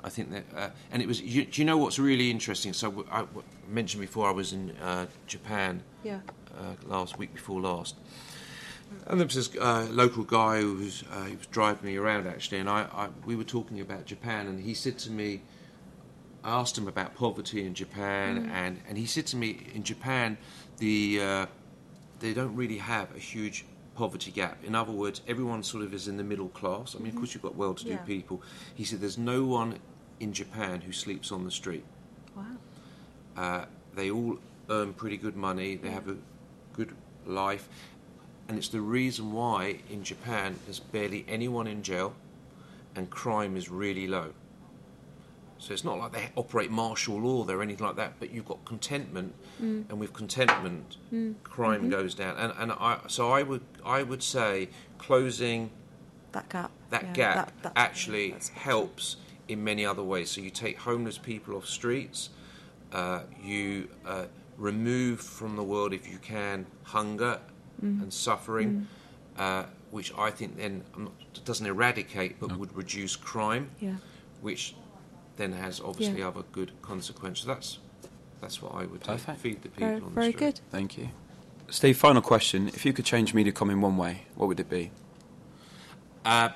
I 0.03 0.09
think 0.09 0.31
that, 0.31 0.45
uh, 0.57 0.71
and 0.91 1.03
it 1.03 1.09
was. 1.09 1.21
You, 1.21 1.45
do 1.45 1.61
you 1.61 1.65
know 1.65 1.77
what's 1.77 1.99
really 1.99 2.31
interesting? 2.31 2.73
So 2.73 3.05
I, 3.11 3.25
mentioned 3.69 4.01
before 4.01 4.29
I 4.29 4.33
was 4.33 4.53
in 4.53 4.71
uh, 4.83 5.07
Japan 5.27 5.83
Yeah. 6.03 6.21
uh, 6.59 6.75
last 6.87 7.19
week 7.19 7.33
before 7.33 7.61
last, 7.61 7.95
and 9.07 9.21
there 9.21 9.27
was 9.27 9.35
this 9.35 9.51
uh, 9.61 9.87
local 9.91 10.25
guy 10.25 10.61
who 10.61 10.75
was, 10.75 11.05
uh, 11.13 11.25
he 11.25 11.37
was 11.37 11.47
driving 11.47 11.87
me 11.87 11.97
around 11.97 12.27
actually, 12.27 12.59
and 12.59 12.69
I, 12.69 12.87
I 12.93 13.09
we 13.25 13.37
were 13.37 13.45
talking 13.45 13.81
about 13.81 14.07
Japan, 14.07 14.47
and 14.47 14.61
he 14.61 14.75
said 14.75 14.99
to 15.01 15.11
me, 15.11 15.43
I 16.43 16.59
asked 16.59 16.77
him 16.77 16.89
about 16.89 17.15
poverty 17.15 17.65
in 17.67 17.75
Japan, 17.75 18.51
and, 18.53 18.81
and 18.89 18.97
he 18.99 19.07
said 19.07 19.27
to 19.29 19.37
me, 19.37 19.67
in 19.75 19.83
Japan, 19.83 20.39
the 20.79 21.21
uh, 21.23 21.47
they 22.21 22.33
don't 22.33 22.57
really 22.57 22.79
have 22.79 23.15
a 23.15 23.19
huge 23.19 23.65
poverty 23.95 24.31
gap. 24.31 24.63
In 24.65 24.75
other 24.75 24.93
words, 24.93 25.21
everyone 25.29 25.63
sort 25.63 25.85
of 25.85 25.93
is 25.93 26.09
in 26.09 26.17
the 26.17 26.25
middle 26.25 26.49
class. 26.49 26.95
I 26.95 26.99
mean, 26.99 27.09
of 27.11 27.17
course, 27.17 27.35
you've 27.35 27.43
got 27.43 27.55
well-to-do 27.57 27.91
Yeah. 27.91 27.97
people. 27.99 28.43
He 28.75 28.85
said, 28.85 29.01
there's 29.01 29.19
no 29.19 29.45
one 29.45 29.79
in 30.21 30.33
Japan 30.33 30.81
who 30.83 30.93
sleeps 30.93 31.33
on 31.33 31.45
the 31.45 31.51
street. 31.51 31.85
Wow. 32.37 32.45
Uh, 33.37 33.65
they 33.95 34.11
all 34.11 34.39
earn 34.69 34.93
pretty 34.95 35.17
good 35.17 35.37
money. 35.37 35.77
They 35.77 35.91
have 35.91 36.09
a 36.09 36.17
good 36.73 36.95
life, 37.27 37.69
and 38.49 38.57
it's 38.57 38.69
the 38.69 38.81
reason 38.81 39.33
why 39.33 39.81
in 39.91 40.05
Japan 40.05 40.57
there's 40.65 40.81
barely 40.81 41.25
anyone 41.29 41.67
in 41.67 41.83
jail, 41.83 42.15
and 42.95 43.11
crime 43.11 43.57
is 43.57 43.69
really 43.69 44.07
low. 44.07 44.33
So 45.61 45.75
it's 45.75 45.85
not 45.85 45.99
like 45.99 46.13
they 46.13 46.31
operate 46.37 46.71
martial 46.71 47.21
law 47.21 47.45
there 47.45 47.59
or 47.59 47.63
anything 47.63 47.87
like 47.87 47.97
that. 47.97 48.15
But 48.19 48.31
you've 48.33 48.47
got 48.47 48.65
contentment, 48.65 49.35
and 49.61 50.01
with 50.01 50.13
contentment, 50.15 50.97
crime 51.45 51.91
goes 51.91 52.15
down. 52.15 52.37
And 52.39 52.53
and 52.59 52.73
I 52.73 52.99
so 53.09 53.31
I 53.31 53.43
would 53.43 53.61
I 53.85 54.03
would 54.03 54.23
say 54.23 54.71
closing 54.99 55.71
That 56.33 56.49
gap. 56.49 56.71
that 56.89 57.03
yeah, 57.05 57.13
gap 57.13 57.35
that- 57.35 57.63
that- 57.63 57.73
actually 57.77 58.29
that's- 58.31 58.49
helps 58.49 59.17
in 59.49 59.63
many 59.63 59.85
other 59.85 60.03
ways. 60.03 60.31
So 60.31 60.41
you 60.41 60.51
take 60.51 60.79
homeless 60.79 61.19
people 61.19 61.55
off 61.57 61.67
streets, 61.67 62.31
uh, 62.93 63.21
you 63.43 63.89
uh, 64.07 64.27
remove 64.57 65.21
from 65.21 65.57
the 65.57 65.63
world, 65.65 65.93
if 65.93 66.09
you 66.11 66.19
can, 66.19 66.67
hunger 66.85 67.39
Mm. 67.83 68.03
and 68.03 68.13
suffering, 68.13 68.87
uh, 69.39 69.65
which 69.91 70.13
I 70.19 70.31
think 70.31 70.57
then 70.59 70.85
I'm 70.95 71.05
not, 71.05 71.45
doesn't 71.47 71.67
eradicate 71.67 72.39
but 72.39 72.57
would 72.59 72.77
reduce 72.77 73.17
crime, 73.17 73.71
Yeah. 73.81 73.95
which 74.43 74.75
then 75.41 75.53
has 75.53 75.81
obviously 75.81 76.19
Yeah. 76.21 76.29
other 76.29 76.43
good 76.53 76.71
consequences. 76.83 77.47
That's 77.47 77.79
that's 78.41 78.63
what 78.63 78.75
I 78.75 78.87
would 78.87 79.01
do. 79.03 79.07
Perfect. 79.07 79.41
Feed 79.41 79.63
the 79.63 79.69
people 79.69 79.87
Very, 79.89 80.01
on 80.01 80.05
the 80.05 80.11
very 80.11 80.33
street. 80.33 80.39
good. 80.39 80.61
Thank 80.71 80.97
you. 80.97 81.11
Steve, 81.69 81.97
final 81.99 82.23
question. 82.23 82.69
If 82.69 82.87
you 82.87 82.93
could 82.95 83.05
change 83.05 83.35
Mediacom 83.35 83.71
in 83.71 83.81
one 83.83 83.97
way, 83.99 84.23
what 84.35 84.47
would 84.49 84.59
it 84.59 84.71
be? 84.71 84.91
Uh, 86.25 86.49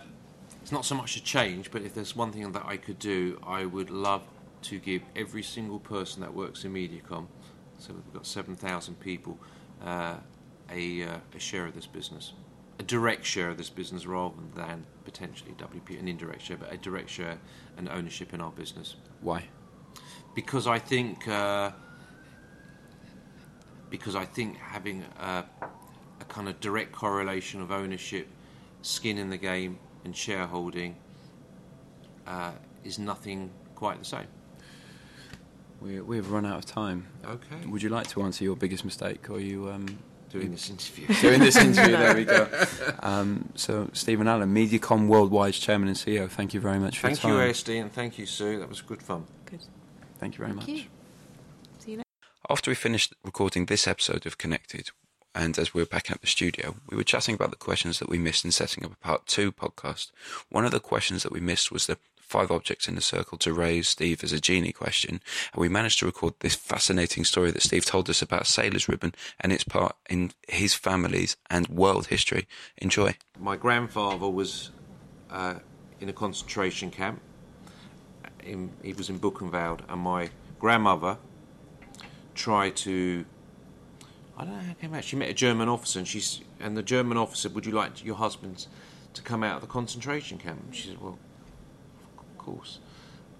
it's 0.62 0.72
not 0.72 0.86
so 0.86 0.94
much 0.94 1.16
a 1.16 1.22
change, 1.22 1.70
but 1.70 1.82
if 1.82 1.94
there's 1.94 2.16
one 2.16 2.32
thing 2.32 2.50
that 2.52 2.64
I 2.64 2.78
could 2.78 2.98
do, 2.98 3.38
I 3.46 3.66
would 3.66 3.90
love 3.90 4.22
to 4.62 4.78
give 4.78 5.02
every 5.14 5.42
single 5.42 5.78
person 5.78 6.22
that 6.22 6.32
works 6.34 6.64
in 6.64 6.72
Mediacom, 6.72 7.26
so 7.78 7.92
we've 7.92 8.12
got 8.14 8.26
7,000 8.26 8.98
people, 8.98 9.38
uh, 9.84 10.16
a, 10.70 11.02
uh, 11.02 11.18
a 11.34 11.38
share 11.38 11.66
of 11.66 11.74
this 11.74 11.86
business. 11.86 12.32
A 12.78 12.82
direct 12.82 13.24
share 13.24 13.50
of 13.50 13.56
this 13.56 13.70
business 13.70 14.06
rather 14.06 14.34
than 14.54 14.84
potentially 15.04 15.52
WPP, 15.52 15.98
an 15.98 16.08
indirect 16.08 16.42
share, 16.42 16.56
but 16.56 16.72
a 16.72 16.76
direct 16.76 17.08
share 17.08 17.38
and 17.76 17.88
ownership 17.88 18.34
in 18.34 18.40
our 18.40 18.50
business. 18.50 18.96
Why? 19.20 19.44
Because 20.34 20.66
I 20.66 20.78
think, 20.80 21.28
uh, 21.28 21.70
because 23.90 24.16
I 24.16 24.24
think 24.24 24.56
having 24.56 25.04
a, 25.20 25.44
a 26.20 26.24
kind 26.26 26.48
of 26.48 26.58
direct 26.60 26.92
correlation 26.92 27.60
of 27.60 27.70
ownership, 27.70 28.26
skin 28.82 29.18
in 29.18 29.30
the 29.30 29.38
game, 29.38 29.78
and 30.04 30.16
shareholding 30.16 30.96
uh, 32.26 32.52
is 32.82 32.98
nothing 32.98 33.50
quite 33.74 33.98
the 33.98 34.04
same. 34.04 34.26
We, 35.80 36.00
we've 36.00 36.30
run 36.30 36.46
out 36.46 36.58
of 36.58 36.66
time. 36.66 37.06
Okay. 37.24 37.66
Would 37.66 37.82
you 37.82 37.88
like 37.88 38.08
to 38.08 38.22
answer 38.22 38.44
your 38.44 38.56
biggest 38.56 38.84
mistake, 38.84 39.28
or 39.30 39.38
you 39.38 39.70
um, 39.70 39.98
Doing 40.34 40.50
this 40.50 40.68
interview. 40.68 41.06
doing 41.20 41.40
this 41.40 41.56
interview? 41.56 41.96
There 41.96 42.14
we 42.16 42.24
go. 42.24 42.48
Um, 43.04 43.50
so, 43.54 43.88
Stephen 43.92 44.26
Allen, 44.26 44.52
Mediacom 44.54 45.08
Worldwide's 45.08 45.58
chairman 45.58 45.88
and 45.88 45.96
CEO. 45.96 46.28
Thank 46.28 46.54
you 46.54 46.60
very 46.60 46.78
much 46.78 46.98
for 46.98 47.08
Thank 47.08 47.22
your 47.22 47.44
you. 47.44 47.52
ASD, 47.52 47.80
and 47.80 47.92
thank 47.92 48.18
you, 48.18 48.24
Sue. 48.24 48.58
That 48.58 48.68
was 48.68 48.80
good 48.80 49.02
fun. 49.02 49.26
Good. 49.44 49.60
Thank 50.18 50.34
you 50.34 50.38
very 50.38 50.56
Thank 50.56 50.68
much. 50.68 50.68
you. 50.68 50.84
See 51.78 51.90
you 51.92 51.96
next. 51.98 52.08
After 52.48 52.70
we 52.70 52.74
finished 52.74 53.14
recording 53.22 53.66
this 53.66 53.86
episode 53.86 54.24
of 54.26 54.38
Connected, 54.38 54.90
and 55.34 55.58
as 55.58 55.74
we 55.74 55.82
were 55.82 55.86
back 55.86 56.10
at 56.10 56.20
the 56.22 56.26
studio, 56.26 56.76
we 56.88 56.96
were 56.96 57.04
chatting 57.04 57.34
about 57.34 57.50
the 57.50 57.56
questions 57.56 57.98
that 57.98 58.08
we 58.08 58.18
missed 58.18 58.44
in 58.44 58.50
setting 58.52 58.84
up 58.84 58.92
a 58.92 58.96
part 58.96 59.26
two 59.26 59.52
podcast. 59.52 60.10
One 60.48 60.64
of 60.64 60.72
the 60.72 60.80
questions 60.80 61.22
that 61.24 61.32
we 61.32 61.40
missed 61.40 61.70
was 61.70 61.86
the 61.86 61.98
five 62.26 62.50
objects 62.50 62.88
in 62.88 62.96
a 62.96 63.00
circle 63.00 63.38
to 63.38 63.52
raise 63.52 63.88
Steve 63.88 64.24
as 64.24 64.32
a 64.32 64.40
genie 64.40 64.72
question, 64.72 65.20
and 65.52 65.60
we 65.60 65.68
managed 65.68 65.98
to 66.00 66.06
record 66.06 66.34
this 66.40 66.54
fascinating 66.54 67.24
story 67.24 67.50
that 67.50 67.62
Steve 67.62 67.84
told 67.84 68.10
us 68.10 68.22
about 68.22 68.46
sailor's 68.46 68.88
ribbon 68.88 69.14
and 69.40 69.52
its 69.52 69.64
part 69.64 69.96
in 70.08 70.32
his 70.48 70.74
family's 70.74 71.36
and 71.50 71.68
world 71.68 72.06
history. 72.08 72.46
Enjoy. 72.78 73.14
My 73.38 73.56
grandfather 73.56 74.28
was 74.28 74.70
uh, 75.30 75.54
in 76.00 76.08
a 76.08 76.12
concentration 76.12 76.90
camp. 76.90 77.20
In, 78.44 78.70
he 78.82 78.92
was 78.92 79.08
in 79.08 79.18
Buchenwald, 79.18 79.80
and 79.88 80.00
my 80.00 80.30
grandmother 80.58 81.16
tried 82.34 82.76
to. 82.76 83.24
I 84.36 84.44
don't 84.44 84.56
know 84.56 84.62
how 84.62 84.72
it 84.72 84.80
came 84.80 84.94
out. 84.94 85.04
She 85.04 85.16
met 85.16 85.30
a 85.30 85.34
German 85.34 85.68
officer, 85.68 85.98
and 85.98 86.08
she's 86.08 86.40
and 86.60 86.76
the 86.76 86.82
German 86.82 87.16
officer 87.16 87.48
said, 87.48 87.54
"Would 87.54 87.66
you 87.66 87.72
like 87.72 88.04
your 88.04 88.16
husband 88.16 88.66
to 89.14 89.22
come 89.22 89.42
out 89.42 89.56
of 89.56 89.60
the 89.62 89.66
concentration 89.66 90.38
camp?" 90.38 90.62
And 90.64 90.74
she 90.74 90.88
said, 90.88 91.00
"Well, 91.00 91.18
course. 92.44 92.78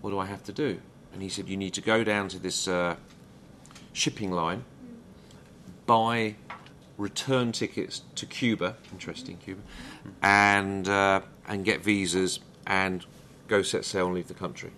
What 0.01 0.11
do 0.11 0.19
I 0.19 0.27
have 0.27 0.43
to 0.45 0.53
do?" 0.53 0.81
And 1.13 1.23
he 1.23 1.29
said, 1.29 1.49
"You 1.49 1.57
need 1.57 1.75
to 1.75 1.81
go 1.81 2.05
down 2.05 2.29
to 2.29 2.39
this 2.39 2.69
uh, 2.69 2.97
shipping 3.93 4.31
line, 4.31 4.65
buy 5.87 6.37
return 6.97 7.53
tickets 7.53 8.03
to 8.15 8.27
Cuba, 8.27 8.77
interesting 8.93 9.37
Cuba, 9.39 9.63
and 10.23 10.89
uh, 10.89 11.21
and 11.49 11.65
get 11.65 11.83
visas 11.83 12.41
and 12.67 13.05
go 13.49 13.63
set 13.63 13.85
sail 13.85 14.07
and 14.07 14.15
leave 14.15 14.29
the 14.29 14.35
country. 14.35 14.71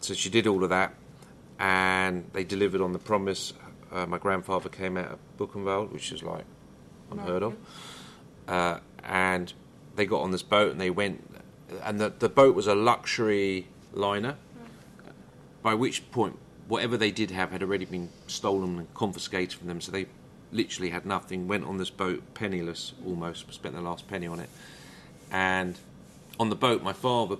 So 0.00 0.14
she 0.14 0.30
did 0.30 0.46
all 0.46 0.62
of 0.62 0.70
that, 0.70 0.94
and 1.58 2.24
they 2.32 2.44
delivered 2.44 2.80
on 2.80 2.92
the 2.92 2.98
promise. 2.98 3.52
Uh, 3.92 4.06
my 4.06 4.18
grandfather 4.18 4.68
came 4.68 4.96
out 4.96 5.12
of 5.12 5.18
Buchenwald, 5.38 5.92
which 5.92 6.12
is 6.12 6.22
like 6.22 6.44
unheard 7.10 7.42
of, 7.42 7.56
uh, 8.48 8.78
and 9.04 9.52
they 9.94 10.06
got 10.06 10.20
on 10.20 10.30
this 10.30 10.42
boat 10.42 10.72
and 10.72 10.80
they 10.80 10.90
went, 10.90 11.35
and 11.82 12.00
the 12.00 12.12
the 12.18 12.28
boat 12.28 12.54
was 12.54 12.66
a 12.66 12.74
luxury 12.74 13.66
liner, 13.92 14.36
by 15.62 15.74
which 15.74 16.10
point 16.10 16.38
whatever 16.68 16.96
they 16.96 17.10
did 17.10 17.30
have 17.30 17.50
had 17.50 17.62
already 17.62 17.84
been 17.84 18.08
stolen 18.26 18.78
and 18.78 18.94
confiscated 18.94 19.58
from 19.58 19.68
them. 19.68 19.80
So 19.80 19.92
they 19.92 20.06
literally 20.52 20.90
had 20.90 21.06
nothing. 21.06 21.48
Went 21.48 21.64
on 21.64 21.78
this 21.78 21.90
boat 21.90 22.22
penniless, 22.34 22.92
almost 23.04 23.52
spent 23.52 23.74
their 23.74 23.82
last 23.82 24.08
penny 24.08 24.26
on 24.26 24.40
it, 24.40 24.50
and 25.30 25.78
on 26.38 26.50
the 26.50 26.56
boat, 26.56 26.82
my 26.82 26.92
father, 26.92 27.36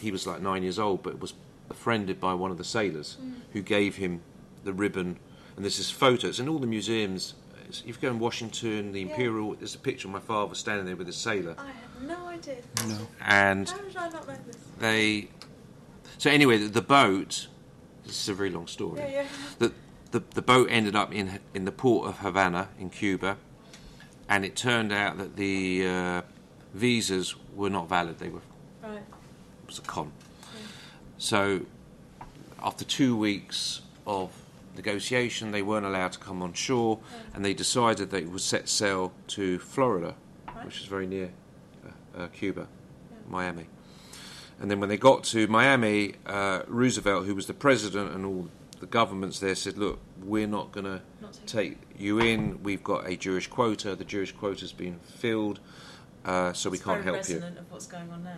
he 0.00 0.10
was 0.10 0.26
like 0.26 0.40
nine 0.40 0.62
years 0.62 0.78
old, 0.78 1.02
but 1.02 1.20
was 1.20 1.34
befriended 1.68 2.20
by 2.20 2.34
one 2.34 2.50
of 2.50 2.58
the 2.58 2.64
sailors 2.64 3.16
hmm. 3.20 3.32
who 3.52 3.62
gave 3.62 3.96
him 3.96 4.20
the 4.64 4.72
ribbon. 4.72 5.18
And 5.56 5.64
there's 5.64 5.78
this 5.78 5.90
photo. 5.90 6.28
It's 6.28 6.38
in 6.38 6.48
all 6.48 6.58
the 6.58 6.66
museums. 6.66 7.34
It's, 7.66 7.80
if 7.80 7.96
you 7.96 8.02
go 8.02 8.10
in 8.10 8.18
Washington, 8.18 8.92
the 8.92 9.02
Imperial, 9.02 9.54
there's 9.54 9.74
a 9.74 9.78
picture 9.78 10.06
of 10.06 10.12
my 10.12 10.20
father 10.20 10.54
standing 10.54 10.86
there 10.86 10.96
with 10.96 11.08
a 11.08 11.12
sailor. 11.12 11.56
No 12.02 12.26
idea. 12.28 12.56
No. 12.86 12.98
And 13.24 13.68
How 13.68 13.78
did 13.78 13.96
I 13.96 14.08
not 14.08 14.28
know 14.28 14.34
this? 14.46 14.56
they. 14.78 15.28
So 16.18 16.30
anyway, 16.30 16.58
the, 16.58 16.68
the 16.68 16.82
boat. 16.82 17.48
This 18.04 18.22
is 18.22 18.28
a 18.28 18.34
very 18.34 18.50
long 18.50 18.66
story. 18.66 19.00
Yeah, 19.00 19.08
yeah. 19.10 19.26
The, 19.58 19.72
the 20.12 20.22
the 20.34 20.42
boat 20.42 20.68
ended 20.70 20.96
up 20.96 21.12
in 21.12 21.38
in 21.54 21.64
the 21.64 21.72
port 21.72 22.08
of 22.08 22.18
Havana 22.18 22.68
in 22.78 22.90
Cuba, 22.90 23.36
and 24.28 24.44
it 24.44 24.56
turned 24.56 24.92
out 24.92 25.18
that 25.18 25.36
the 25.36 25.86
uh, 25.86 26.22
visas 26.74 27.34
were 27.54 27.70
not 27.70 27.88
valid. 27.88 28.18
They 28.18 28.28
were 28.30 28.40
Right. 28.82 28.96
it 28.96 29.66
was 29.66 29.78
a 29.78 29.82
con. 29.82 30.12
So, 31.18 31.62
after 32.62 32.84
two 32.84 33.16
weeks 33.16 33.82
of 34.06 34.30
negotiation, 34.76 35.50
they 35.50 35.62
weren't 35.62 35.84
allowed 35.84 36.12
to 36.12 36.18
come 36.20 36.42
on 36.42 36.52
shore, 36.52 37.00
and 37.34 37.44
they 37.44 37.52
decided 37.52 38.10
they 38.10 38.22
would 38.22 38.40
set 38.40 38.68
sail 38.68 39.12
to 39.28 39.58
Florida, 39.58 40.14
which 40.64 40.80
is 40.80 40.86
very 40.86 41.06
near 41.06 41.30
uh, 42.16 42.26
Cuba, 42.28 42.68
Miami. 43.28 43.66
And 44.60 44.70
then 44.70 44.80
when 44.80 44.88
they 44.88 44.96
got 44.96 45.24
to 45.24 45.46
Miami, 45.46 46.14
uh, 46.26 46.62
Roosevelt, 46.66 47.26
who 47.26 47.34
was 47.34 47.46
the 47.46 47.54
president, 47.54 48.12
and 48.12 48.26
all 48.26 48.48
the 48.80 48.86
governments 48.86 49.38
there 49.38 49.54
said, 49.54 49.78
"Look, 49.78 50.00
we're 50.22 50.48
not 50.48 50.72
going 50.72 50.84
to 50.84 51.00
take 51.46 51.78
you 51.96 52.18
in. 52.18 52.62
We've 52.62 52.82
got 52.82 53.06
a 53.06 53.16
Jewish 53.16 53.46
quota. 53.46 53.94
The 53.94 54.04
Jewish 54.04 54.32
quota's 54.32 54.72
been 54.72 54.98
filled, 55.00 55.60
uh, 56.24 56.52
so 56.52 56.70
we 56.70 56.78
can't 56.78 57.04
help 57.04 57.28
you." 57.28 57.36
of 57.36 57.70
what's 57.70 57.86
going 57.86 58.10
on 58.10 58.24
now? 58.24 58.36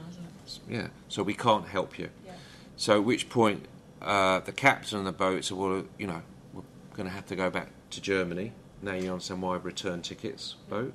Yeah, 0.68 0.88
so 1.08 1.22
we 1.22 1.34
can't 1.34 1.66
help 1.66 1.98
you. 1.98 2.10
Yeah. 2.26 2.32
So 2.76 2.96
at 2.96 3.04
which 3.04 3.28
point 3.28 3.66
uh, 4.02 4.40
the 4.40 4.52
captain 4.52 4.98
of 4.98 5.04
the 5.04 5.12
boat 5.12 5.44
said, 5.44 5.56
well, 5.56 5.84
you 5.98 6.06
know, 6.06 6.22
we're 6.52 6.62
going 6.94 7.08
to 7.08 7.14
have 7.14 7.26
to 7.26 7.36
go 7.36 7.50
back 7.50 7.68
to 7.90 8.00
Germany. 8.00 8.52
Now 8.82 8.94
you 8.94 9.10
understand 9.10 9.42
why 9.42 9.56
I've 9.56 9.64
returned 9.64 10.04
tickets, 10.04 10.56
boat. 10.68 10.94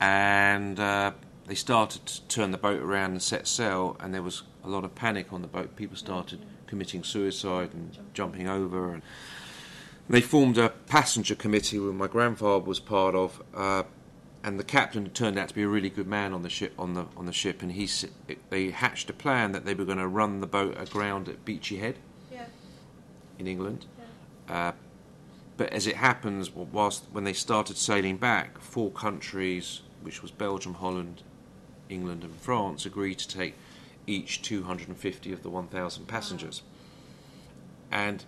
And 0.00 0.80
uh, 0.80 1.12
they 1.46 1.54
started 1.54 2.04
to 2.06 2.22
turn 2.22 2.50
the 2.50 2.58
boat 2.58 2.82
around 2.82 3.12
and 3.12 3.22
set 3.22 3.46
sail, 3.46 3.96
and 4.00 4.12
there 4.12 4.22
was 4.22 4.42
a 4.64 4.68
lot 4.68 4.84
of 4.84 4.94
panic 4.94 5.32
on 5.32 5.42
the 5.42 5.48
boat. 5.48 5.76
People 5.76 5.96
started 5.96 6.40
committing 6.66 7.04
suicide 7.04 7.70
and 7.72 7.96
jumping 8.14 8.48
over, 8.48 8.92
and 8.92 9.02
they 10.08 10.20
formed 10.20 10.58
a 10.58 10.70
passenger 10.86 11.34
committee, 11.34 11.78
where 11.78 11.92
my 11.92 12.08
grandfather 12.08 12.64
was 12.64 12.80
part 12.80 13.14
of. 13.14 13.42
Uh, 13.54 13.84
and 14.42 14.60
the 14.60 14.64
captain 14.64 15.08
turned 15.10 15.36
out 15.38 15.48
to 15.48 15.54
be 15.54 15.62
a 15.62 15.68
really 15.68 15.90
good 15.90 16.06
man 16.06 16.32
on 16.32 16.42
the 16.42 16.48
ship. 16.48 16.72
On 16.78 16.94
the 16.94 17.06
on 17.16 17.26
the 17.26 17.32
ship, 17.32 17.62
and 17.62 17.72
he 17.72 17.88
they 18.50 18.70
hatched 18.70 19.10
a 19.10 19.12
plan 19.12 19.52
that 19.52 19.64
they 19.64 19.74
were 19.74 19.84
going 19.84 19.98
to 19.98 20.06
run 20.06 20.40
the 20.40 20.46
boat 20.46 20.76
aground 20.78 21.28
at 21.28 21.44
Beachy 21.44 21.78
Head 21.78 21.96
Yeah. 22.32 22.46
in 23.38 23.46
England. 23.46 23.86
Yeah. 24.48 24.68
Uh, 24.68 24.72
but 25.56 25.72
as 25.72 25.86
it 25.86 25.96
happens, 25.96 26.50
whilst 26.50 27.04
when 27.12 27.24
they 27.24 27.32
started 27.32 27.76
sailing 27.76 28.18
back, 28.18 28.60
four 28.60 28.90
countries, 28.90 29.80
which 30.02 30.22
was 30.22 30.30
Belgium, 30.30 30.74
Holland, 30.74 31.22
England, 31.88 32.24
and 32.24 32.34
France, 32.36 32.86
agreed 32.86 33.18
to 33.18 33.28
take 33.28 33.54
each 34.06 34.42
250 34.42 35.32
of 35.32 35.42
the 35.42 35.50
1,000 35.50 36.06
passengers. 36.06 36.62
And 37.90 38.24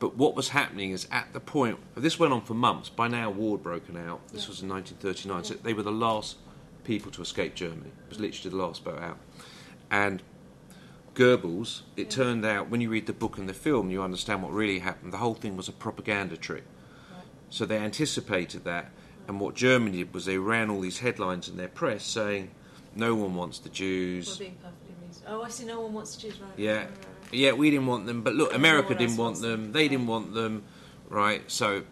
but 0.00 0.16
what 0.16 0.34
was 0.34 0.50
happening 0.50 0.90
is 0.90 1.06
at 1.10 1.32
the 1.32 1.40
point 1.40 1.78
this 1.94 2.18
went 2.18 2.32
on 2.32 2.42
for 2.42 2.54
months. 2.54 2.90
By 2.90 3.08
now, 3.08 3.30
war 3.30 3.56
had 3.56 3.62
broken 3.62 3.96
out. 3.96 4.20
This 4.28 4.42
Yeah. 4.42 4.48
was 4.48 4.62
in 4.62 4.68
1939. 4.68 5.44
So 5.44 5.54
they 5.54 5.72
were 5.72 5.82
the 5.82 5.92
last 5.92 6.36
people 6.82 7.10
to 7.12 7.22
escape 7.22 7.54
Germany. 7.54 7.90
It 8.04 8.10
was 8.10 8.20
literally 8.20 8.50
the 8.50 8.56
last 8.56 8.84
boat 8.84 8.98
out. 8.98 9.18
And 9.90 10.22
Goebbels, 11.14 11.82
it 11.96 12.02
Yeah. 12.02 12.24
turned 12.24 12.44
out 12.44 12.68
when 12.68 12.80
you 12.80 12.90
read 12.90 13.06
the 13.06 13.12
book 13.12 13.38
and 13.38 13.48
the 13.48 13.54
film, 13.54 13.88
you 13.90 14.02
understand 14.02 14.42
what 14.42 14.52
really 14.52 14.80
happened. 14.80 15.12
The 15.12 15.18
whole 15.18 15.34
thing 15.34 15.56
was 15.56 15.68
a 15.68 15.72
propaganda 15.72 16.36
trick. 16.36 16.64
Right. 17.10 17.24
So 17.48 17.64
they 17.64 17.78
anticipated 17.78 18.64
that, 18.64 18.90
and 19.28 19.40
what 19.40 19.54
Germany 19.54 19.98
did 19.98 20.12
was 20.12 20.24
they 20.26 20.38
ran 20.38 20.70
all 20.70 20.80
these 20.80 20.98
headlines 20.98 21.48
in 21.48 21.56
their 21.56 21.68
press 21.68 22.04
saying, 22.04 22.50
"No 22.96 23.14
one 23.14 23.34
wants 23.34 23.58
the 23.58 23.68
We're 23.68 23.74
Jews." 23.74 24.36
being 24.38 24.56
perfectly 24.62 24.94
reasonable. 25.06 25.40
Oh, 25.40 25.42
I 25.42 25.48
see. 25.48 25.64
No 25.64 25.80
one 25.80 25.92
wants 25.92 26.14
the 26.16 26.22
Jews, 26.22 26.40
right. 26.40 26.50
Yeah, 26.56 26.72
Right, 26.72 26.80
right, 26.82 26.90
right. 26.90 27.32
yeah, 27.34 27.52
we 27.52 27.70
didn't 27.70 27.86
want 27.86 28.06
them, 28.06 28.22
but 28.22 28.34
look, 28.34 28.54
America 28.54 28.94
didn't 28.94 29.16
want 29.16 29.40
them. 29.40 29.62
them. 29.64 29.72
They 29.72 29.88
didn't 29.88 30.06
want 30.06 30.34
them, 30.34 30.62
right? 31.08 31.42
So 31.50 31.82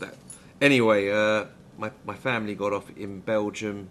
that 0.00 0.14
anyway, 0.60 1.10
uh, 1.10 1.46
my 1.78 1.90
my 2.04 2.14
family 2.14 2.54
got 2.54 2.72
off 2.72 2.90
in 2.96 3.20
Belgium, 3.20 3.88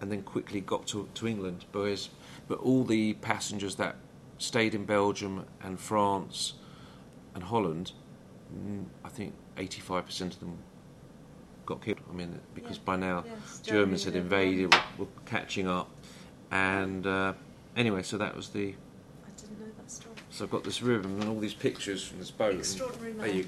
and 0.00 0.10
then 0.10 0.22
quickly 0.22 0.60
got 0.60 0.86
to 0.88 1.08
to 1.14 1.26
England. 1.28 1.64
But 1.72 2.08
but 2.48 2.58
all 2.58 2.84
the 2.84 3.14
passengers 3.14 3.76
that 3.76 3.96
stayed 4.38 4.74
in 4.74 4.84
Belgium 4.84 5.44
and 5.62 5.78
France 5.78 6.54
and 7.34 7.44
Holland, 7.44 7.92
mm, 8.54 8.84
I 9.04 9.08
think 9.08 9.34
eighty 9.56 9.80
five 9.80 10.06
percent 10.06 10.34
of 10.34 10.40
them 10.40 10.58
got 11.66 11.82
killed. 11.82 12.00
I 12.10 12.14
mean, 12.14 12.40
because 12.54 12.76
Yeah. 12.76 12.82
by 12.84 12.96
now 12.96 13.24
Yes, 13.26 13.60
Germans 13.60 14.04
had 14.04 14.16
invaded, 14.16 14.72
were, 14.74 14.82
were 14.98 15.06
catching 15.26 15.66
up, 15.68 15.90
and 16.50 17.06
uh, 17.06 17.32
anyway, 17.76 18.02
so 18.02 18.18
that 18.18 18.36
was 18.36 18.48
the. 18.50 18.74
I 19.26 19.30
didn't 19.40 19.60
know 19.60 19.66
that 19.78 19.90
story. 19.90 20.14
So 20.30 20.44
I've 20.44 20.50
got 20.50 20.64
this 20.64 20.82
ribbon 20.82 21.20
and 21.20 21.28
all 21.28 21.40
these 21.40 21.54
pictures 21.54 22.04
from 22.04 22.18
this 22.18 22.30
boat. 22.30 22.54
Extraordinary 22.54 23.46